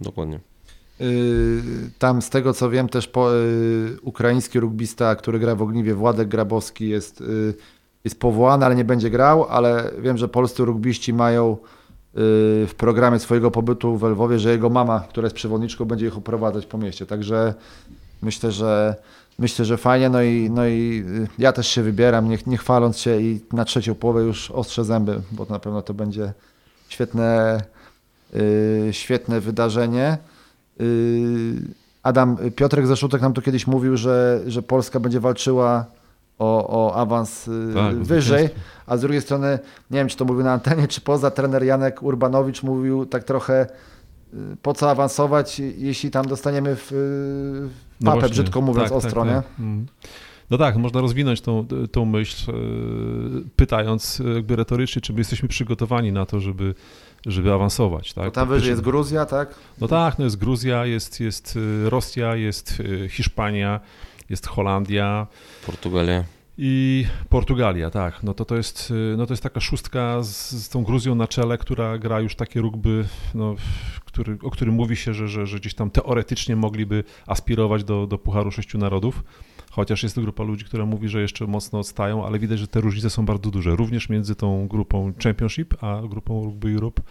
[0.00, 0.40] Dokładnie.
[1.98, 6.28] Tam z tego co wiem też po, y, ukraiński rugbista, który gra w Ogniwie, Władek
[6.28, 7.54] Grabowski jest, y,
[8.04, 11.56] jest powołany, ale nie będzie grał, ale wiem, że polscy rugbiści mają y,
[12.66, 16.66] w programie swojego pobytu w Lwowie, że jego mama, która jest przewodniczką, będzie ich oprowadzać
[16.66, 17.06] po mieście.
[17.06, 17.54] Także
[18.22, 18.96] myślę, że
[19.38, 20.08] myślę, że fajnie.
[20.08, 21.04] No i, no i
[21.38, 25.20] ja też się wybieram, nie, nie chwaląc się i na trzecią połowę już ostrzę zęby,
[25.32, 26.32] bo na pewno to będzie
[26.88, 27.60] świetne,
[28.34, 30.18] y, świetne wydarzenie.
[30.80, 31.62] Yy,
[32.02, 35.84] Adam, Piotrek Zaszutek nam tu kiedyś mówił, że, że Polska będzie walczyła
[36.38, 38.48] o, o awans yy, Tak, wyżej,
[38.86, 39.58] a z drugiej strony,
[39.90, 43.66] nie wiem czy to mówił na antenie, czy poza, trener Janek Urbanowicz mówił tak trochę
[44.32, 47.68] yy, po co awansować, jeśli tam dostaniemy w, w
[48.00, 49.36] No papę, właśnie, brzydko mówiąc, tak, ostro, tak, nie?
[49.36, 49.44] tak.
[49.60, 49.86] Mm.
[50.50, 52.52] No tak, można rozwinąć tą, tą myśl,
[53.56, 56.74] pytając jakby retorycznie, czy my jesteśmy przygotowani na to, żeby,
[57.26, 58.12] żeby awansować.
[58.12, 58.24] Tak?
[58.24, 59.54] Bo tam wyżej jest Gruzja, tak?
[59.80, 63.80] No tak, no jest Gruzja, jest, jest e, Rosja, jest e, Hiszpania,
[64.30, 65.26] jest Holandia
[65.66, 66.24] Portugalia.
[66.58, 68.22] i Portugalia, tak.
[68.22, 71.28] No to, to, jest, e, no to jest taka szóstka z, z tą Gruzją na
[71.28, 73.04] czele, która gra już takie rugby,
[73.34, 73.54] no,
[74.04, 78.18] który, o którym mówi się, że, że, że gdzieś tam teoretycznie mogliby aspirować do, do
[78.18, 79.22] Pucharu Sześciu Narodów.
[79.70, 83.10] Chociaż jest grupa ludzi, która mówi, że jeszcze mocno odstają, ale widać, że te różnice
[83.10, 83.76] są bardzo duże.
[83.76, 87.02] Również między tą grupą Championship, a grupą Rugby Europe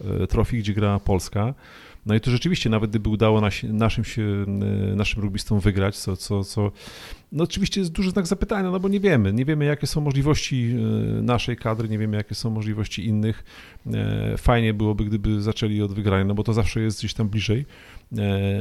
[0.00, 1.54] e, Trophy, gdzie gra Polska.
[2.08, 4.22] No i to rzeczywiście, nawet gdyby udało nas, naszym, się,
[4.92, 6.72] e, naszym rugbystom wygrać, co, co, co
[7.32, 10.70] no oczywiście jest duży znak zapytania, no bo nie wiemy, nie wiemy jakie są możliwości
[11.18, 13.44] e, naszej kadry, nie wiemy jakie są możliwości innych.
[13.94, 17.66] E, Fajnie byłoby, gdyby zaczęli od wygrania, no bo to zawsze jest gdzieś tam bliżej.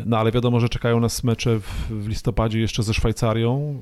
[0.05, 3.81] No ale wiadomo, że czekają nas mecze w, listopadzie jeszcze ze Szwajcarią.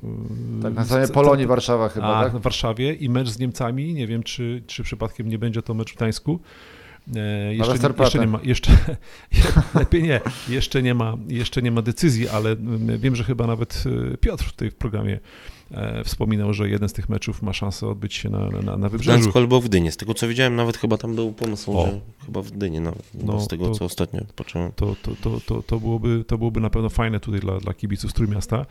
[0.62, 2.32] Tak, na C- Polonii Warszawa chyba, a, tak?
[2.32, 3.94] w Warszawie i mecz z Niemcami.
[3.94, 6.40] Nie wiem, czy, czy przypadkiem nie będzie to mecz w Gdańsku.
[7.50, 8.70] Jeszcze, jeszcze nie ma, jeszcze,
[9.74, 13.84] lepiej nie, jeszcze nie ma, jeszcze nie ma decyzji, ale mm, wiem, że chyba nawet
[14.12, 15.20] e, Piotr tutaj w programie
[16.04, 19.18] wspominał, że jeden z tych meczów ma szansę odbyć się na, na, na W wybrzeżu.
[19.18, 19.92] Gdańsku albo w Gdyni.
[19.92, 21.86] Z tego co widziałem, nawet chyba tam był pomysł, O.
[21.86, 23.02] że chyba w Gdyni nawet.
[23.14, 24.72] No, z tego to- co ostatnio patrzyłem.
[24.76, 28.10] to, to, to, to, to, byłoby, to byłoby na pewno fajne tutaj dla, dla kibiców
[28.10, 28.66] z Trójmiasta.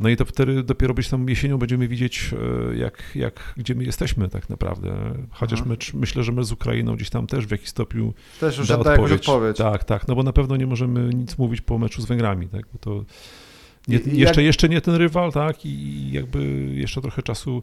[0.00, 2.30] No i to wtedy dopiero być tam jesienią będziemy widzieć,
[2.72, 4.94] e, jak, jak, gdzie my jesteśmy tak naprawdę.
[5.30, 8.68] Chociaż mecz, myślę, że my z Ukrainą gdzieś tam też w jakiś stopniu Też już
[8.68, 9.56] da jakąś odpowiedź.
[9.56, 12.62] Tak, tak, no bo na pewno nie możemy nic mówić po meczu z Węgrami, tak,
[12.72, 13.04] bo to
[13.88, 17.62] nie, jeszcze, jak- jeszcze nie ten rywal, tak, i jakby jeszcze trochę czasu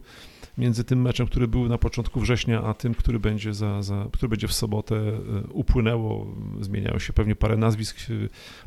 [0.58, 4.28] między tym meczem, który był na początku września, a tym, który będzie, za, za, który
[4.28, 5.12] będzie w sobotę, e,
[5.52, 6.26] upłynęło,
[6.60, 8.12] zmieniają się pewnie parę nazwisk, e,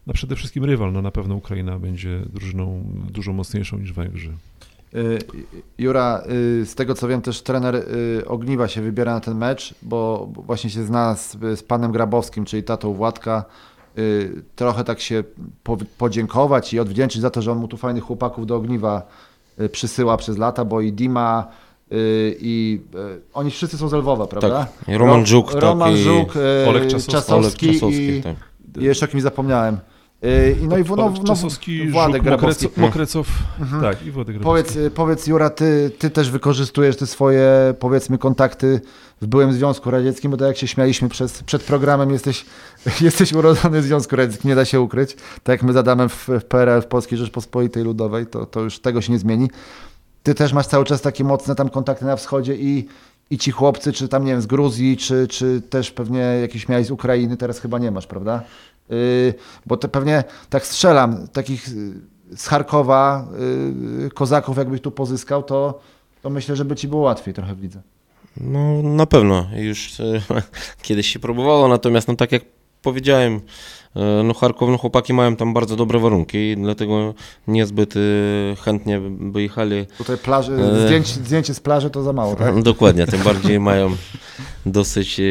[0.08, 4.32] no przede wszystkim rywal, no na pewno Ukraina będzie drużyną dużo mocniejszą niż Węgrzy.
[4.96, 5.20] Y,
[5.78, 6.24] Jura,
[6.66, 7.86] z tego co wiem, też trener
[8.26, 12.46] Ogniwa się wybiera na ten mecz, bo bo właśnie się zna z, z panem Grabowskim,
[12.46, 13.46] czyli tatą Władka.
[13.98, 15.24] Y, Trochę tak się
[15.64, 19.02] po, podziękować i odwdzięczyć za to, że on mu tu fajnych chłopaków do Ogniwa
[19.62, 21.48] y, przysyła przez lata, bo i Dima
[21.92, 22.82] y, i
[23.34, 24.50] oni wszyscy są z Lwowa, prawda?
[24.66, 24.88] Tak.
[24.96, 27.12] I Roman Ro- Żuk, tak, Roman i Żuk, y, Olek Czasowski.
[27.12, 28.36] Czasowski, Olek Czasowski, i, tak.
[28.82, 29.78] i jeszcze o kimś zapomniałem.
[30.26, 32.66] Y, I no i no, Olek no, Czasowski, Władek Grabowski.
[32.66, 33.28] Mokrecow, Mokrecow
[33.60, 33.82] Mhm.
[33.82, 34.74] tak, i Władek Grabowski.
[34.74, 38.82] Powiedz, powiedz Jura, ty, ty też wykorzystujesz te swoje, powiedzmy, kontakty
[39.22, 42.46] w byłym Związku Radzieckim, bo tak jak się śmialiśmy przez, przed programem, jesteś,
[43.02, 45.16] jesteś urodzony w Związku Radzieckim, nie da się ukryć.
[45.44, 48.80] Tak jak my z Adamem w, w PRL, w Polskiej Rzeczpospolitej Ludowej, to, to już
[48.80, 49.50] tego się nie zmieni.
[50.24, 52.88] Ty też masz cały czas takie mocne tam kontakty na wschodzie i,
[53.30, 56.88] i ci chłopcy, czy tam, nie wiem, z Gruzji, czy, czy też pewnie jakieś miałeś
[56.88, 58.44] z Ukrainy, teraz chyba nie masz, prawda?
[58.90, 59.34] Yy,
[59.66, 63.28] bo to pewnie tak strzelam, takich yy, z Charkowa,
[64.04, 65.80] yy, kozaków jakbyś tu pozyskał, to,
[66.22, 67.82] to myślę, że by ci było łatwiej trochę widzę.
[68.38, 70.22] No na pewno, już e,
[70.82, 72.42] kiedyś się próbowało, natomiast no tak jak
[72.82, 73.42] powiedziałem,
[73.96, 77.14] e, no Charków, no chłopaki mają tam bardzo dobre warunki i dlatego
[77.48, 78.00] niezbyt e,
[78.56, 79.86] chętnie by jechali.
[79.98, 80.86] Tutaj plaży, Yy.
[80.88, 82.62] zdjęcie, zdjęcie z plaży to za mało, tak?
[82.64, 83.96] Dokładnie, tym bardziej mają
[84.66, 85.24] dosyć e,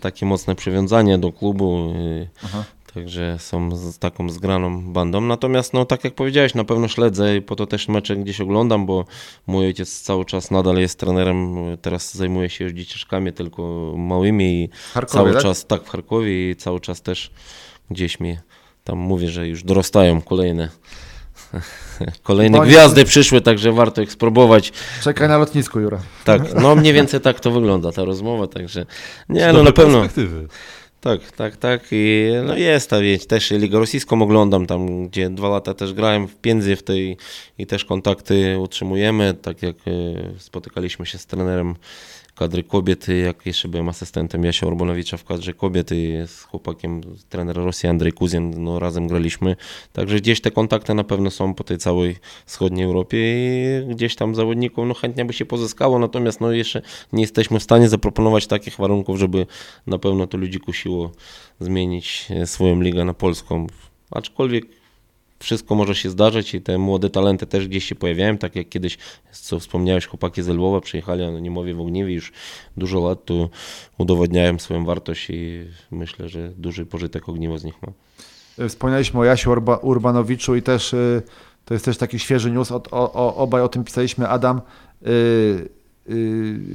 [0.00, 1.92] takie mocne przywiązanie do klubu.
[2.22, 2.64] e, Aha.
[2.96, 5.20] Także są z taką zgraną bandą.
[5.20, 8.86] Natomiast, no tak jak powiedziałeś, na pewno śledzę i po to też mecze gdzieś oglądam,
[8.86, 9.04] bo
[9.46, 11.56] mój ojciec cały czas nadal jest trenerem.
[11.82, 15.42] Teraz zajmuje się już dzieciaczkami, tylko małymi i W Charkowie, cały tak?
[15.42, 17.30] czas, tak, w Charkowie i cały czas też
[17.90, 18.38] gdzieś mi
[18.84, 20.68] tam mówi, że już dorastają kolejne.
[22.22, 24.72] Kolejne Bądź- gwiazdy przyszły, także warto ich spróbować.
[25.02, 25.98] Czekaj na lotnisku, Jura.
[26.24, 28.86] Tak, no mniej więcej tak to wygląda ta rozmowa, także
[29.28, 30.02] nie, Z no na pewno.
[31.06, 31.82] Tak, tak, tak.
[31.90, 36.28] I no jest ta wieć, też Ligę Rosyjską oglądam tam, gdzie dwa lata też grałem
[36.28, 37.16] w Piędzy w tej
[37.58, 39.90] i też kontakty utrzymujemy, tak jak e,
[40.38, 41.74] spotykaliśmy się z trenerem
[42.36, 47.88] kadry kobiety, jak jeszcze byłem asystentem Jasia Urbonowicza w kadrze kobiety z chłopakiem, trener Rosji
[47.88, 49.56] Andrzej Kuzin, no razem graliśmy.
[49.92, 53.18] Także gdzieś te kontakty na pewno są po tej całej wschodniej Europie
[53.90, 57.62] i gdzieś tam zawodników no chętnie by się pozyskało, natomiast no jeszcze nie jesteśmy w
[57.62, 59.46] stanie zaproponować takich warunków, żeby
[59.86, 61.10] na pewno to ludzi kusiło
[61.60, 63.66] zmienić swoją ligę na polską.
[64.10, 64.75] Aczkolwiek
[65.38, 68.98] wszystko może się zdarzyć i te młode talenty też gdzieś się pojawiają, tak jak kiedyś,
[69.32, 72.32] co wspomniałeś, chłopaki z Lwowa przyjechali, anonimowie w Ogniewie już
[72.76, 73.50] dużo lat tu
[73.98, 77.92] udowadniają swoją wartość i myślę, że duży pożytek Ogniwo z nich ma.
[78.68, 81.22] Wspomnieliśmy o Jasiu Urba, Urbanowiczu i też y,
[81.64, 84.60] to jest też taki świeży news, o, o, obaj o tym pisaliśmy, Adam.
[85.06, 85.68] Y, y,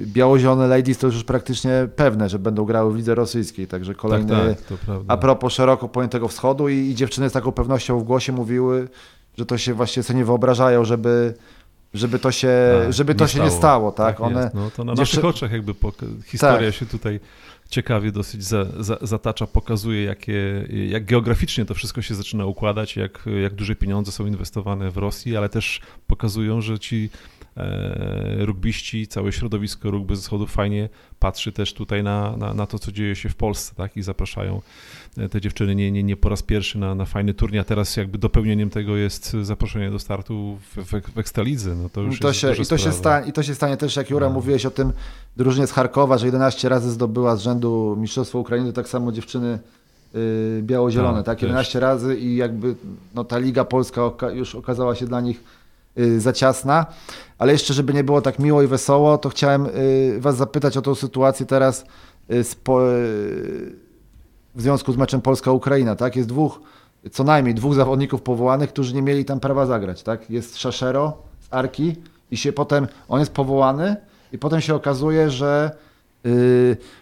[0.05, 4.79] Biało-zielone ladies to już praktycznie pewne, że będą grały w lidze rosyjskiej, także kolejny tak,
[4.87, 8.87] tak, a propos szeroko pojętego wschodu i, i dziewczyny z taką pewnością w głosie mówiły,
[9.37, 11.33] że to się właśnie sobie nie wyobrażają, żeby
[11.93, 12.49] żeby to się,
[12.83, 13.59] Tak, żeby to nie się nie stało.
[13.59, 14.17] stało, tak?
[14.17, 14.51] Tak One.
[14.53, 15.73] No to na dziewczy- naszych oczach jakby
[16.25, 16.73] historia Tak.
[16.75, 17.19] się tutaj
[17.69, 23.25] ciekawie dosyć za, za, zatacza, pokazuje jakie, jak geograficznie to wszystko się zaczyna układać, jak,
[23.41, 27.09] jak duże pieniądze są inwestowane w Rosji, ale też pokazują, że ci
[28.39, 32.91] rugbiści, całe środowisko rugby ze wschodu fajnie patrzy też tutaj na, na, na to, co
[32.91, 33.97] dzieje się w Polsce, tak?
[33.97, 34.61] I zapraszają
[35.17, 37.97] e, te dziewczyny nie, nie, nie po raz pierwszy na, na fajny turniej, a teraz
[37.97, 41.75] jakby dopełnieniem tego jest zaproszenie do startu w, w, w Ekstralidze.
[41.75, 43.95] No to już to jest się, i, to się stanie, I to się stanie też,
[43.95, 44.33] jak Jura No.
[44.33, 44.93] mówiłeś o tym
[45.37, 49.59] drużynie z Charkowa, że 11 razy zdobyła z rzędu Mistrzostwo Ukrainy, to tak samo dziewczyny
[50.15, 51.35] y, biało-zielone, Tak, tak?
[51.37, 51.43] też.
[51.43, 52.75] 11 razy i jakby
[53.15, 55.43] no, ta Liga Polska już okazała się dla nich
[56.17, 56.85] za ciasna.
[57.37, 60.81] Ale jeszcze, żeby nie było tak miło i wesoło, to chciałem y, Was zapytać o
[60.81, 61.85] tą sytuację teraz
[62.31, 62.43] y, y,
[64.55, 66.15] w związku z meczem Polska-Ukraina, tak?
[66.15, 66.59] Jest dwóch,
[67.11, 70.29] co najmniej dwóch zawodników powołanych, którzy nie mieli tam prawa zagrać, tak?
[70.29, 71.95] Jest Szaszero z Arki
[72.31, 73.95] i się potem, on jest powołany
[74.33, 75.71] i potem się okazuje, że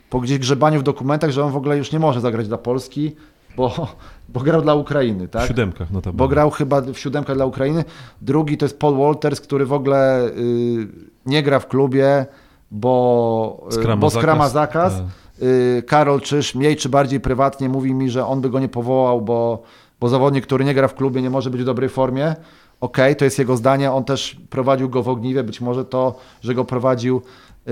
[0.09, 3.15] po gdzieś grzebaniu w dokumentach, że on w ogóle już nie może zagrać dla Polski,
[3.57, 3.87] bo,
[4.29, 5.47] bo grał dla Ukrainy, W tak?
[5.47, 6.17] siódemkach notabene.
[6.17, 7.83] Bo grał chyba w siódemkach dla Ukrainy.
[8.21, 10.87] Drugi to jest Paul Walters, który w ogóle y,
[11.25, 12.25] nie gra w klubie,
[12.71, 14.93] bo, y, Skrama bo skrama zakaz.
[14.93, 15.09] zakaz.
[15.39, 15.43] Tak.
[15.47, 19.21] Y, Karol Czyż, mniej czy bardziej prywatnie, mówi mi, że on by go nie powołał,
[19.21, 19.63] bo,
[19.99, 22.35] bo zawodnik, który nie gra w klubie, nie może być w dobrej formie.
[22.81, 23.91] Okej, to jest jego zdanie.
[23.91, 25.43] On też prowadził go w ogniwie.
[25.43, 27.21] Być może to, że go prowadził,
[27.67, 27.71] y,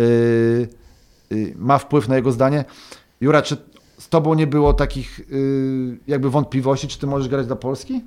[1.32, 2.66] y, ma wpływ na jego zdanie.
[3.22, 3.58] Jura, czy
[3.98, 8.02] z tobą nie było takich y, jakby wątpliwości, czy ty możesz grać dla Polski?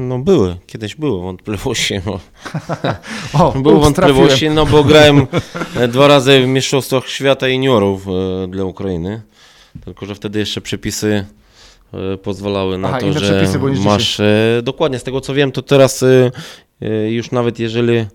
[0.00, 1.94] No, były, kiedyś były wątpliwości.
[2.06, 2.20] No.
[3.40, 5.26] O, Były ups, wątpliwości, no bo grałem
[5.76, 9.22] e, dwa razy w Mistrzostwach Świata Juniorów e, dla Ukrainy.
[9.84, 11.26] Tylko, że wtedy jeszcze przepisy
[11.94, 14.20] e, pozwalały na Aha, to, że przepisy masz.
[14.62, 16.04] Dokładnie, z tego co wiem, to teraz
[17.08, 18.06] już nawet jeżeli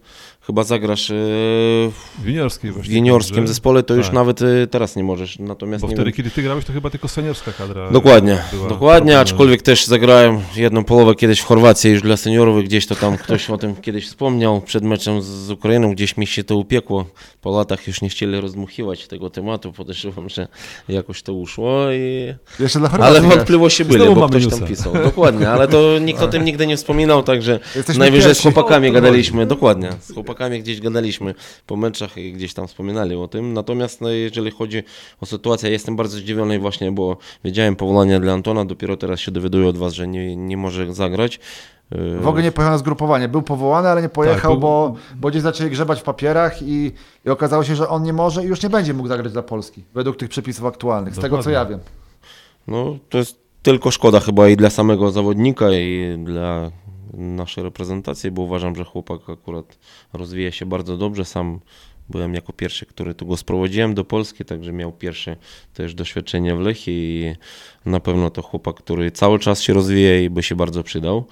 [0.48, 4.16] chyba zagrasz e, W juniorskiej w juniorskim zespole, to już tak.
[4.16, 5.40] nawet e, teraz nie możesz.
[5.40, 7.92] Natomiast Bo nie wtedy, wiem, kiedy ty grałeś, to chyba tylko seniorska kadra.
[7.92, 9.22] Dokładnie, dokładnie, problemem.
[9.22, 13.50] aczkolwiek też zagrałem jedną połowę kiedyś w Chorwacji już dla seniorów, gdzieś to tam ktoś
[13.50, 17.06] o tym kiedyś wspomniał przed meczem z, z Ukrainą, gdzieś mi się to upiekło,
[17.42, 20.48] po latach już nie chcieli rozdmuchiwać tego tematu, podejrzewam, że
[20.90, 22.34] jakoś to uszło i...
[22.60, 24.60] Jeszcze dla Ale Chorwacji wątpliwości Znowu bo ktoś newsa.
[24.60, 28.38] tam pisał, dokładnie, ale to nikt o tym nigdy nie wspominał, także Jesteśmy najwyżej z
[28.38, 28.44] pierwsi.
[28.44, 31.36] chłopakami O, to gadaliśmy, dokładnie, z chłopakami gdzieś gadaliśmy
[31.68, 34.84] po meczach i gdzieś tam wspominali o tym, natomiast no, jeżeli chodzi
[35.22, 39.68] o sytuację, jestem bardzo zdziwiony właśnie, bo wiedziałem powołania dla Antona, dopiero teraz się dowiaduję
[39.68, 41.40] od was, że nie, nie może zagrać.
[41.92, 43.28] Yy, W ogóle nie pojechał na zgrupowanie.
[43.28, 46.92] Był powołany, ale nie pojechał, był- bo, bo gdzieś zaczęli grzebać w papierach i,
[47.26, 49.84] i okazało się, że on nie może i już nie będzie mógł zagrać dla Polski,
[49.94, 51.54] według tych przepisów aktualnych, z tego co Dokładnie.
[51.54, 51.80] ja wiem.
[52.68, 56.72] No, to jest tylko szkoda chyba i dla samego zawodnika, i dla
[57.14, 59.80] naszej reprezentacji, bo uważam, że chłopak akurat
[60.14, 61.26] rozwija się bardzo dobrze.
[61.26, 61.60] Sam
[62.10, 65.36] byłem jako pierwszy, który tu go sprowadziłem do Polski, także miał pierwsze
[65.74, 67.36] też doświadczenie w Lechii i
[67.90, 71.26] na pewno to chłopak, który cały czas się rozwija i by się bardzo przydał.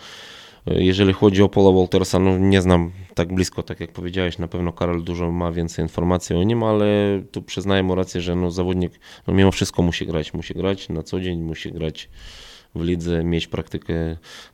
[0.66, 4.74] Jeżeli chodzi o Paula Waltersa, no nie znam tak blisko, tak jak powiedziałeś, na pewno
[4.74, 6.86] Karol dużo ma więcej informacji o nim, ale
[7.32, 11.04] tu przyznaję mu rację, że no zawodnik no mimo wszystko musi grać, musi grać na
[11.04, 12.10] co dzień, musi grać
[12.76, 13.94] w lidze, mieć praktykę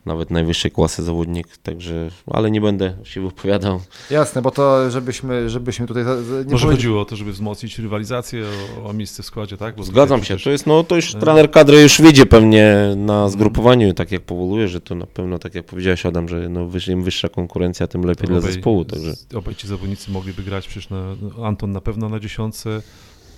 [0.05, 3.81] nawet najwyższej klasy zawodnik, także, ale nie będę się wypowiadał.
[4.11, 6.03] Jasne, bo to żebyśmy, żebyśmy tutaj...
[6.49, 8.43] Może powiedzi- chodziło o to, żeby wzmocnić rywalizację
[8.83, 9.75] o, o miejsce w składzie, tak?
[9.75, 13.29] Bo Zgadzam się, przecież- to jest, no to już trener kadry już widzi pewnie na
[13.29, 17.03] zgrupowaniu, tak jak powołuje, że to na pewno, tak jak powiedziałeś Adam, że no, im
[17.03, 19.13] wyższa konkurencja, tym lepiej dla obaj- zespołu, także...
[19.35, 22.81] Obaj ci zawodnicy mogliby grać, przecież na, Anton na pewno na dziesiątce,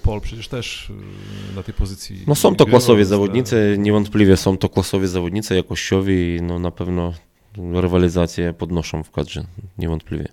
[0.04, 0.90] Pol przecież też
[1.52, 2.24] y, na tej pozycji.
[2.28, 7.14] No są to klasowi zawodnicy, niewątpliwie są to klasowi zawodnicy, jakościowi i no na pewno
[7.74, 9.44] rywalizację podnoszą w kadrze,
[9.78, 10.28] niewątpliwie.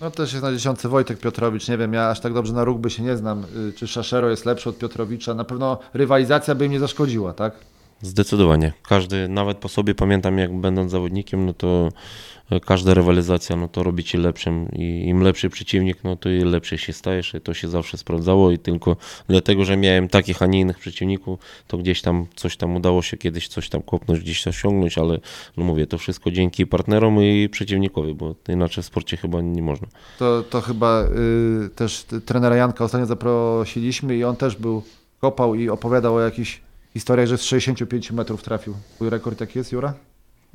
[0.00, 2.90] No też jest na dziesiątce Wojtek Piotrowicz, nie wiem, ja aż tak dobrze na rugby
[2.90, 6.72] się nie znam, y, czy Szaszero jest lepszy od Piotrowicza, na pewno rywalizacja by im
[6.72, 7.54] nie zaszkodziła, tak?
[8.06, 8.72] Zdecydowanie.
[8.88, 11.88] Każdy, nawet po sobie pamiętam, jak będąc zawodnikiem, no to
[12.50, 16.38] e, każda rywalizacja, no to robi ci lepszym i im lepszy przeciwnik, no to i
[16.38, 18.96] lepszy się stajesz i to się zawsze sprawdzało i tylko
[19.28, 23.16] dlatego, że miałem takich, a nie innych przeciwników, to gdzieś tam coś tam udało się
[23.16, 25.18] kiedyś coś tam kopnąć, gdzieś osiągnąć, ale
[25.56, 29.88] no mówię, to wszystko dzięki partnerom i przeciwnikowi, bo inaczej w sporcie chyba nie można.
[30.18, 34.82] To, to chyba y, też trenera Janka ostatnio zaprosiliśmy i on też był,
[35.20, 36.65] kopał i opowiadał o jakichś
[36.96, 38.74] historiach, że z 65 metrów trafił.
[38.94, 39.94] Twój rekord jaki jest, Jura?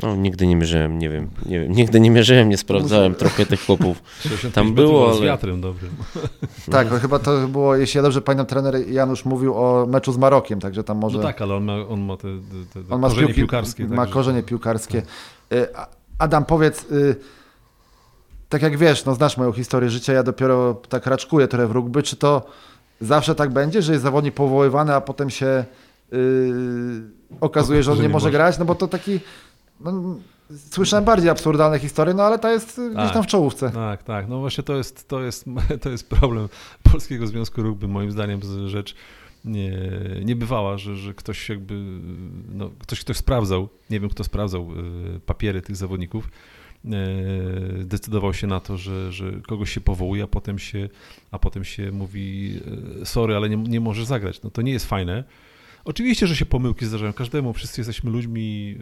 [0.03, 3.65] No, nigdy nie mierzyłem, nie wiem, nie wiem, nigdy nie mierzyłem, nie sprawdzałem trochę tych
[3.65, 4.03] chłopów.
[4.23, 5.91] 65 Tam było, Z ale- wiatrem dobrym.
[6.71, 10.17] Tak, bo chyba to było, jeśli ja dobrze pamiętam, trener Janusz mówił o meczu z
[10.17, 11.17] Marokiem, także tam może...
[11.17, 12.27] No tak, ale on ma, on ma te,
[12.73, 13.83] te, te On ma z korzenie piłki, piłkarskie.
[13.87, 15.01] ma także- korzenie piłkarskie.
[15.53, 15.87] Y, a-
[16.19, 17.15] Adam, powiedz, y,
[18.49, 22.03] tak jak wiesz, no znasz moją historię życia, ja dopiero tak raczkuję trochę w rugby,
[22.03, 22.45] czy to
[23.01, 25.65] zawsze tak będzie, że jest zawodnik powoływany, a potem się
[26.13, 28.31] y, okazuje, że on nie może może.
[28.31, 29.19] grać, no bo to taki,
[29.79, 30.15] no,
[30.69, 33.13] słyszałem bardziej absurdalne historie, no ale ta jest y, gdzieś Tak.
[33.13, 33.69] tam w czołówce.
[33.69, 34.27] Tak, tak.
[34.29, 35.45] No właśnie to jest, to jest,
[35.81, 36.49] to jest problem
[36.91, 38.95] Polskiego Związku Rugby, moim zdaniem rzecz
[40.25, 41.99] nie, bywała, że, że ktoś jakby,
[42.53, 44.67] no, ktoś, ktoś sprawdzał, nie wiem kto sprawdzał
[45.15, 46.29] y, papiery tych zawodników,
[46.85, 46.89] y,
[47.85, 50.89] decydował się na to, że, że kogoś się powołuje, a potem się,
[51.31, 52.59] a potem się mówi
[53.03, 54.41] sorry, ale nie, nie możesz zagrać.
[54.41, 55.23] No to nie jest fajne.
[55.85, 57.13] Oczywiście, że się pomyłki zdarzają.
[57.13, 58.77] Każdemu, wszyscy jesteśmy ludźmi,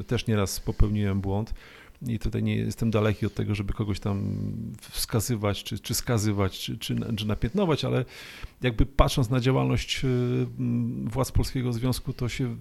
[0.00, 1.54] y, też nieraz popełniłem błąd
[2.06, 4.32] i tutaj nie jestem daleki od tego, żeby kogoś tam
[4.90, 8.04] wskazywać, czy, czy skazywać, czy, czy, czy napiętnować, ale
[8.62, 10.08] jakby patrząc na działalność y,
[10.58, 12.56] mm, władz Polskiego Związku, to się,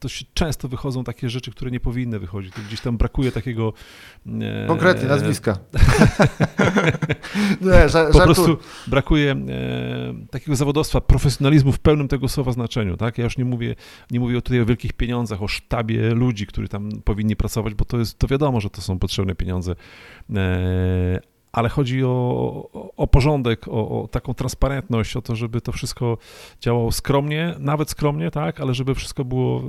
[0.00, 2.54] to się często wychodzą takie rzeczy, które nie powinny wychodzić.
[2.54, 3.72] To gdzieś tam brakuje takiego...
[4.26, 5.52] e, Konkretnie, nazwiska.
[7.60, 12.96] nie, ża- po prostu brakuje e, takiego zawodowstwa, profesjonalizmu w pełnym tego słowa znaczeniu.
[12.96, 13.18] Tak?
[13.18, 13.74] Ja już nie mówię,
[14.10, 17.98] nie mówię tutaj o wielkich pieniądzach, o sztabie ludzi, którzy tam powinni pracować, bo to
[17.98, 19.74] jest to wiadomo, że to są potrzebne pieniądze.
[21.52, 26.18] Ale chodzi o, o, porządek, o, o taką transparentność, o to, żeby to wszystko
[26.60, 29.64] działało skromnie, nawet skromnie, tak, ale żeby wszystko było e,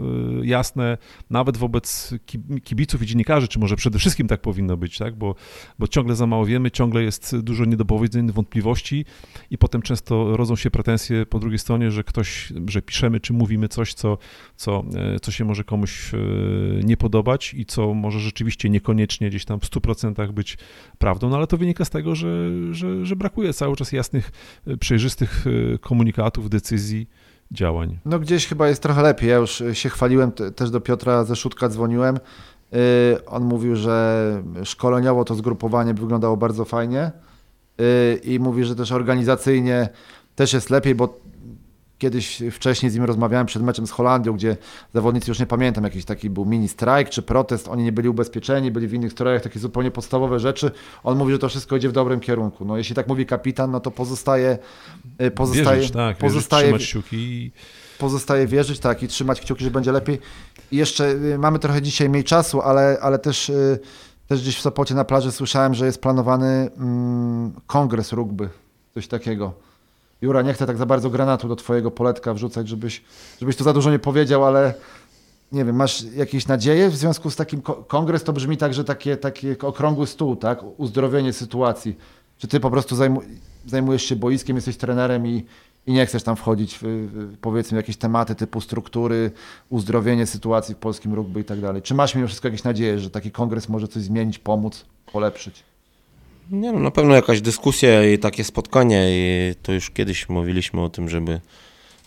[0.45, 0.97] jasne,
[1.29, 5.35] nawet wobec ki- kibiców i dziennikarzy, czy może przede wszystkim tak powinno być, tak, bo,
[5.79, 9.05] bo ciągle za mało wiemy, ciągle jest dużo niedopowiedzeń, wątpliwości
[9.49, 13.67] i potem często rodzą się pretensje po drugiej stronie, że ktoś, że piszemy czy mówimy
[13.67, 14.17] coś, co,
[14.55, 16.17] co, e, co się może komuś e,
[16.83, 20.57] nie podobać i co może rzeczywiście niekoniecznie gdzieś tam w 100% być
[20.97, 24.32] prawdą, no ale to wynika z tego, że, że, że brakuje cały czas jasnych,
[24.67, 27.10] e, przejrzystych e, komunikatów, decyzji,
[27.51, 27.99] działań.
[28.05, 29.29] No gdzieś chyba jest trochę lepiej.
[29.29, 32.17] Ja już y, się chwaliłem, te- też do Piotra ze Szutka dzwoniłem.
[33.27, 37.12] On mówił, że szkoleniowo to zgrupowanie wyglądało bardzo fajnie
[38.23, 39.89] i mówi, że też organizacyjnie
[40.36, 41.19] też jest lepiej, bo
[41.99, 44.57] kiedyś wcześniej z nim rozmawiałem przed meczem z Holandią, gdzie
[44.93, 48.71] zawodnicy, już nie pamiętam, jakiś taki był mini strajk czy protest, oni nie byli ubezpieczeni,
[48.71, 50.71] byli w innych strojach, takie zupełnie podstawowe rzeczy.
[51.03, 52.65] On mówi, że to wszystko idzie w dobrym kierunku.
[52.65, 54.57] No jeśli tak mówi kapitan, no to pozostaje
[55.21, 57.51] y, pozostaje, wierzyć, tak, pozostaje wierzyć, trzymać kciuki
[57.99, 60.19] Pozostaje wierzyć, tak, i trzymać kciuki, że będzie lepiej.
[60.71, 63.79] I jeszcze y, mamy trochę dzisiaj mniej czasu, ale, ale też, y,
[64.27, 68.49] też gdzieś w Sopocie na plaży słyszałem, że jest planowany mm, kongres rugby,
[68.93, 69.68] coś takiego.
[70.21, 73.03] Jura, nie chcę tak za bardzo granatu do twojego poletka wrzucać, żebyś,
[73.39, 74.73] żebyś tu za dużo nie powiedział, ale
[75.51, 78.23] nie wiem, masz jakieś nadzieje w związku z takim ko- kongres?
[78.23, 80.60] To brzmi tak, że takie, takie okrągły stół, tak?
[80.77, 81.97] Uzdrowienie sytuacji.
[82.38, 83.21] Czy ty po prostu zajmu-
[83.65, 85.45] zajmujesz się boiskiem, jesteś trenerem i,
[85.88, 87.08] i nie chcesz tam wchodzić w
[87.41, 89.32] powiedzmy jakieś tematy typu struktury,
[89.69, 91.82] uzdrowienie sytuacji w polskim rugby i tak dalej.
[91.82, 95.63] Czy masz mimo wszystko jakieś nadzieje, że taki kongres może coś zmienić, pomóc, polepszyć?
[96.51, 100.89] Nie no, na pewno jakaś dyskusja i takie spotkania i to już kiedyś mówiliśmy o
[100.89, 101.41] tym, żeby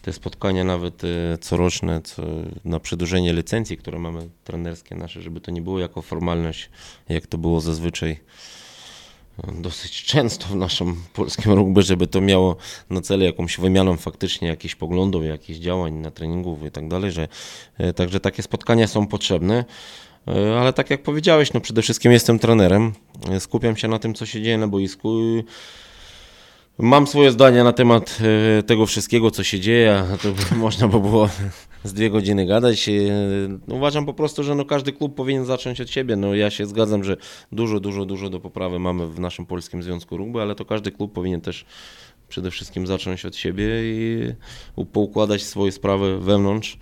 [0.02, 2.22] te spotkania nawet e, coroczne, co
[2.64, 6.70] na przedłużenie licencji, które mamy trenerskie nasze, żeby to nie było jako formalność,
[7.09, 12.57] jak to było zazwyczaj e, dosyć często w naszym polskim rugby, żeby to miało
[12.90, 17.28] na celu jakąś wymianą faktycznie jakichś poglądów, jakichś działań na treningów i tak dalej, że
[17.78, 19.64] e, także takie spotkania są potrzebne.
[20.28, 22.92] E, Ale tak jak powiedziałeś, no przede wszystkim jestem trenerem,
[23.30, 25.18] e, skupiam się na tym, co się dzieje na boisku.
[26.78, 28.18] Mam swoje zdanie na temat
[28.58, 31.28] e, tego wszystkiego, co się dzieje, a to można by było
[31.85, 32.90] z dwie godziny gadać.
[33.68, 36.16] No Uważam po prostu, że no każdy klub powinien zacząć od siebie.
[36.16, 37.16] No ja się zgadzam, że
[37.52, 41.12] dużo, dużo, dużo do poprawy mamy w naszym Polskim Związku Rugby, ale to każdy klub
[41.12, 41.64] powinien też
[42.29, 44.20] przede wszystkim zacząć od siebie i
[44.92, 46.79] poukładać swoje sprawy wewnątrz.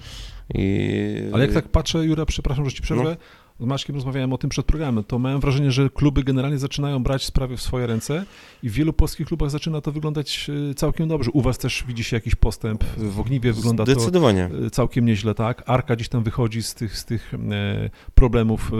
[0.55, 1.31] I...
[1.33, 3.17] Ale jak tak patrzę, Jura, przepraszam, że ci przerwę,
[3.61, 7.25] z Maćkiem rozmawiałem o tym przed programem, to miałem wrażenie, że kluby generalnie zaczynają brać
[7.25, 8.25] sprawy w swoje ręce
[8.63, 11.31] i w wielu polskich klubach zaczyna to wyglądać e, całkiem dobrze.
[11.31, 14.51] U was też widzi się jakiś postęp, w Ogniwie wygląda to Zdecydowanie.
[14.67, 15.63] e, całkiem nieźle, tak?
[15.67, 18.71] Arka gdzieś tam wychodzi z tych, z tych e, problemów.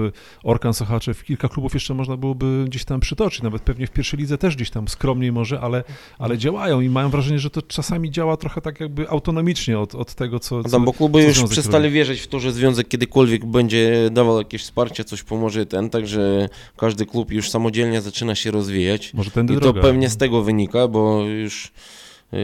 [0.43, 4.39] Orkan Sochaczew, kilka klubów jeszcze można byłoby gdzieś tam przytoczyć, nawet pewnie w pierwszej lidze
[4.39, 5.85] też gdzieś tam skromniej może, ale,
[6.19, 10.15] ale działają i mają wrażenie, że to czasami działa trochę tak jakby autonomicznie od, od
[10.15, 10.63] tego, co...
[10.63, 15.05] Tam, bo kluby już przestali wierzyć w to, że związek kiedykolwiek będzie dawał jakieś wsparcie,
[15.05, 19.15] coś pomoże ten, także każdy klub już samodzielnie zaczyna się rozwijać.
[19.15, 19.81] Może tędy I to droga.
[19.83, 21.73] pewnie z tego wynika, bo już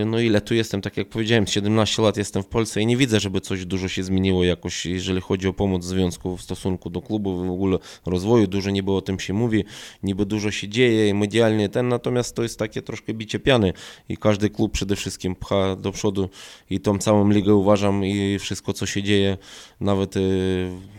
[0.07, 3.20] no ile tu jestem, tak jak powiedziałem, 17 lat jestem w Polsce i nie widzę,
[3.20, 7.47] żeby coś dużo się zmieniło jakoś, jeżeli chodzi o pomoc związku w stosunku do klubu,
[7.47, 9.64] w ogóle rozwoju, dużo niby o tym się mówi,
[10.03, 13.72] niby dużo się dzieje medialnie ten, natomiast to jest takie troszkę bicie piany
[14.09, 16.28] i każdy klub przede wszystkim pcha do przodu
[16.70, 19.39] i tą całą ligę uważam i wszystko co się dzieje
[19.80, 20.20] nawet y,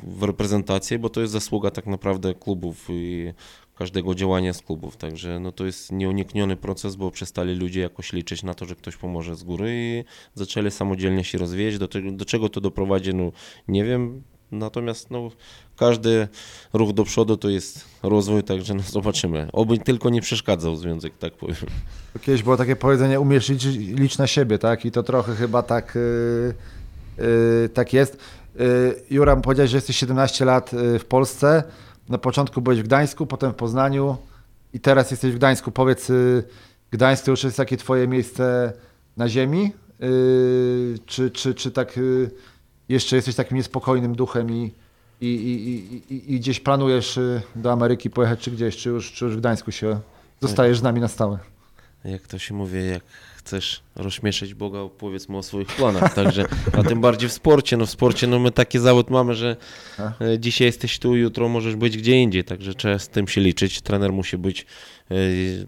[0.04, 3.34] w reprezentacji, bo to jest zasługa tak naprawdę klubów i
[3.78, 4.98] każdego działania z klubów.
[4.98, 8.98] Także no to jest nieunikniony proces, bo przestali ludzie jakoś liczyć na to, że ktoś
[8.98, 10.04] pomoże z góry i
[10.36, 11.78] zaczęli samodzielnie się rozwijać.
[11.78, 13.32] Do, tego, do czego to doprowadzi, no
[13.68, 14.24] nie wiem.
[14.52, 15.32] Natomiast no,
[15.78, 16.28] każdy
[16.74, 19.48] ruch do przodu to jest rozwój, także no zobaczymy.
[19.54, 21.56] Oby tylko nie przeszkadzał związek, tak powiem.
[22.22, 24.86] Kiedyś było takie powiedzenie, umiesz liczyć, licz na siebie, tak?
[24.86, 26.54] I to trochę chyba tak, yy,
[27.26, 28.18] yy, tak jest.
[28.60, 31.64] Yy, Jura, powiedziałeś, że jesteś 17 lat yy, w Polsce.
[32.10, 34.18] Na początku byłeś w Gdańsku, potem w Poznaniu
[34.74, 35.72] i teraz jesteś w Gdańsku.
[35.72, 36.44] Powiedz, yy,
[36.92, 38.74] Gdańsk to już jest takie twoje miejsce
[39.18, 39.72] na ziemi?
[40.00, 42.32] Yy, czy, czy, czy tak yy,
[42.90, 44.74] jeszcze jesteś takim niespokojnym duchem i,
[45.22, 47.20] i, i, i, i, gdzieś planujesz
[47.56, 50.00] do Ameryki pojechać, czy gdzieś, czy już, czy już w Gdańsku się
[50.42, 51.40] zostajesz z nami na stałe?
[52.06, 53.04] Jak to się mówi, jak
[53.38, 56.14] chcesz rozśmieszyć Boga, opowiedz mu o swoich planach.
[56.14, 57.78] Także, a tym bardziej w sporcie.
[57.78, 59.58] No w sporcie no my taki zawód mamy, że
[60.22, 62.44] e, dzisiaj jesteś tu, jutro możesz być gdzie indziej.
[62.44, 63.82] Także trzeba z tym się liczyć.
[63.82, 64.66] Trener musi być,
[65.12, 65.16] e,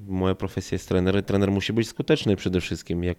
[0.08, 3.04] moja profesja jest trener, trener musi być skuteczny przede wszystkim.
[3.04, 3.18] Jak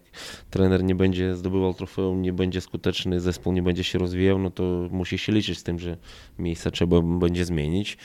[0.49, 4.63] trener nie będzie zdobywał trofeum, nie będzie skuteczny, zespół nie będzie się rozwijał, no to
[4.91, 5.97] musi się liczyć z tym, że
[6.39, 7.97] miejsca trzeba będzie zmienić.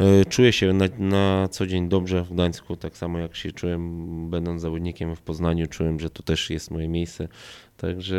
[0.00, 4.06] E, Czuję się na, na co dzień dobrze w Gdańsku, tak samo jak się czułem
[4.30, 7.28] będąc zawodnikiem w Poznaniu, czułem, że to też jest moje miejsce.
[7.76, 8.16] Także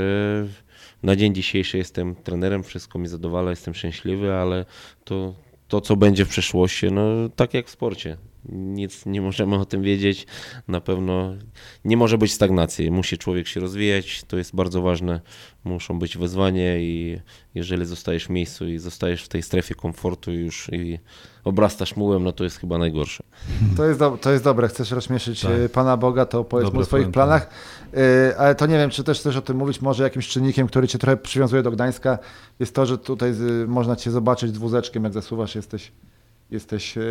[1.04, 4.66] na dzień dzisiejszy jestem trenerem, wszystko mi zadowala, jestem szczęśliwy, ale
[5.06, 5.34] to,
[5.68, 8.18] to co będzie w przyszłości, no tak jak w sporcie.
[8.50, 10.28] Nic nie możemy o tym wiedzieć.
[10.68, 11.34] Na pewno
[11.86, 12.92] nie może być stagnacji.
[12.92, 15.22] Musi człowiek się rozwijać, to jest bardzo ważne.
[15.64, 17.22] Muszą być wyzwania i
[17.56, 21.00] jeżeli zostajesz w miejscu i zostajesz w tej strefie komfortu już i
[21.44, 23.24] obrastasz mułem, no to jest chyba najgorsze.
[23.78, 25.52] To jest, do, to jest dobre, chcesz rozśmieszyć Tak.
[25.52, 27.50] e, Pana Boga, to powiedz mu o swoich planach,
[27.94, 30.88] E, ale to nie wiem, czy też chcesz o tym mówić, może jakimś czynnikiem, który
[30.88, 32.20] Cię trochę przywiązuje do Gdańska,
[32.60, 35.92] jest to, że tutaj z, można Cię zobaczyć z wózeczkiem, jak zasuwasz, jesteś,
[36.52, 37.02] jesteś e,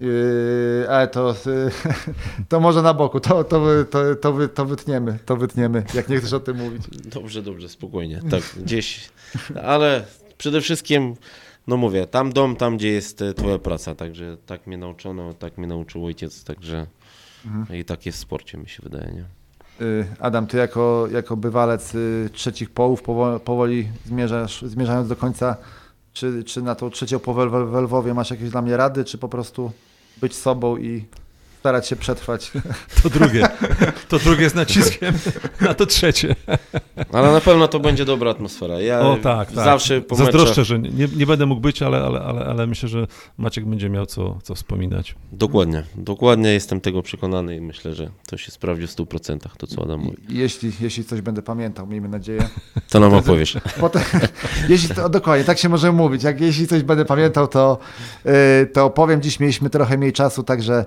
[0.00, 1.34] e, ale to, e,
[2.48, 6.18] to może na boku, to, to, to, to, wy, to wytniemy, to wytniemy, jak nie
[6.18, 6.82] chcesz o tym mówić.
[7.04, 8.20] Dobrze, dobrze, spokojnie.
[8.30, 9.08] Tak, gdzieś.
[9.62, 10.04] Ale
[10.38, 11.14] przede wszystkim,
[11.66, 13.94] no mówię, tam dom, tam gdzie jest e, twoja praca.
[13.94, 16.86] Także tak mnie nauczono, tak mnie nauczył ojciec, także
[17.74, 19.24] i tak jest w sporcie, mi się wydaje, nie?
[19.86, 25.56] Y, Adam, ty jako, jako bywalec y, trzecich połów powo- powoli zmierzasz, zmierzając do końca,
[26.16, 27.18] czy, czy na tą trzecią
[27.66, 29.70] w Lwowie masz jakieś dla mnie rady, czy po prostu
[30.20, 31.04] być sobą i
[31.66, 32.52] starać się przetrwać?
[33.02, 33.48] To drugie.
[34.08, 35.14] To drugie z naciskiem
[35.60, 36.34] na to trzecie.
[37.12, 38.80] Ale na pewno to będzie dobra atmosfera.
[38.80, 39.64] Ja O tak, tak.
[39.64, 42.88] zawsze po meczach, Zazdroszczę, że nie, nie będę mógł być, ale, ale, ale, ale myślę,
[42.88, 43.06] że
[43.38, 45.14] Maciek będzie miał co, co wspominać.
[45.32, 49.82] Dokładnie, dokładnie jestem tego przekonany i myślę, że to się sprawdzi w 100% to, co
[49.82, 50.16] Adam mówi.
[50.28, 52.48] Jeśli, jeśli coś będę pamiętał, miejmy nadzieję.
[52.90, 53.58] To nam opowiesz.
[53.80, 54.02] Potem,
[54.68, 56.22] jeśli to, dokładnie, tak się możemy mówić.
[56.22, 57.78] Jak jeśli coś będę pamiętał, to,
[58.62, 59.22] y, to opowiem.
[59.22, 60.84] Dziś mieliśmy trochę mniej czasu, także,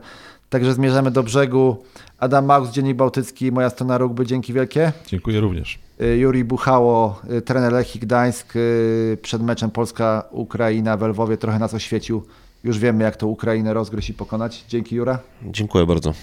[0.50, 1.78] także zmierzamy do brzegu.
[2.18, 4.92] Adam Maux, Dziennik Bałtycki, moja strona rugby, dzięki wielkie.
[5.08, 5.80] Dziękuję również.
[6.02, 11.74] Y, Juri Buchało, y, trener Lechii Gdańsk, y, przed meczem Polska-Ukraina w Lwowie trochę nas
[11.74, 12.24] oświecił.
[12.64, 14.66] Już wiemy, jak to Ukrainę rozgryźć i pokonać.
[14.68, 15.20] Dzięki Jura.
[15.44, 16.14] Dziękuję bardzo.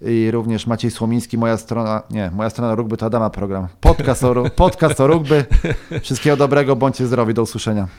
[0.00, 3.68] I również Maciej Słomiński, moja strona, nie, moja strona rugby to Adama program.
[3.80, 5.44] Podcast o, podcast o rugby.
[6.02, 7.88] Wszystkiego dobrego, bądźcie zdrowi, do usłyszenia.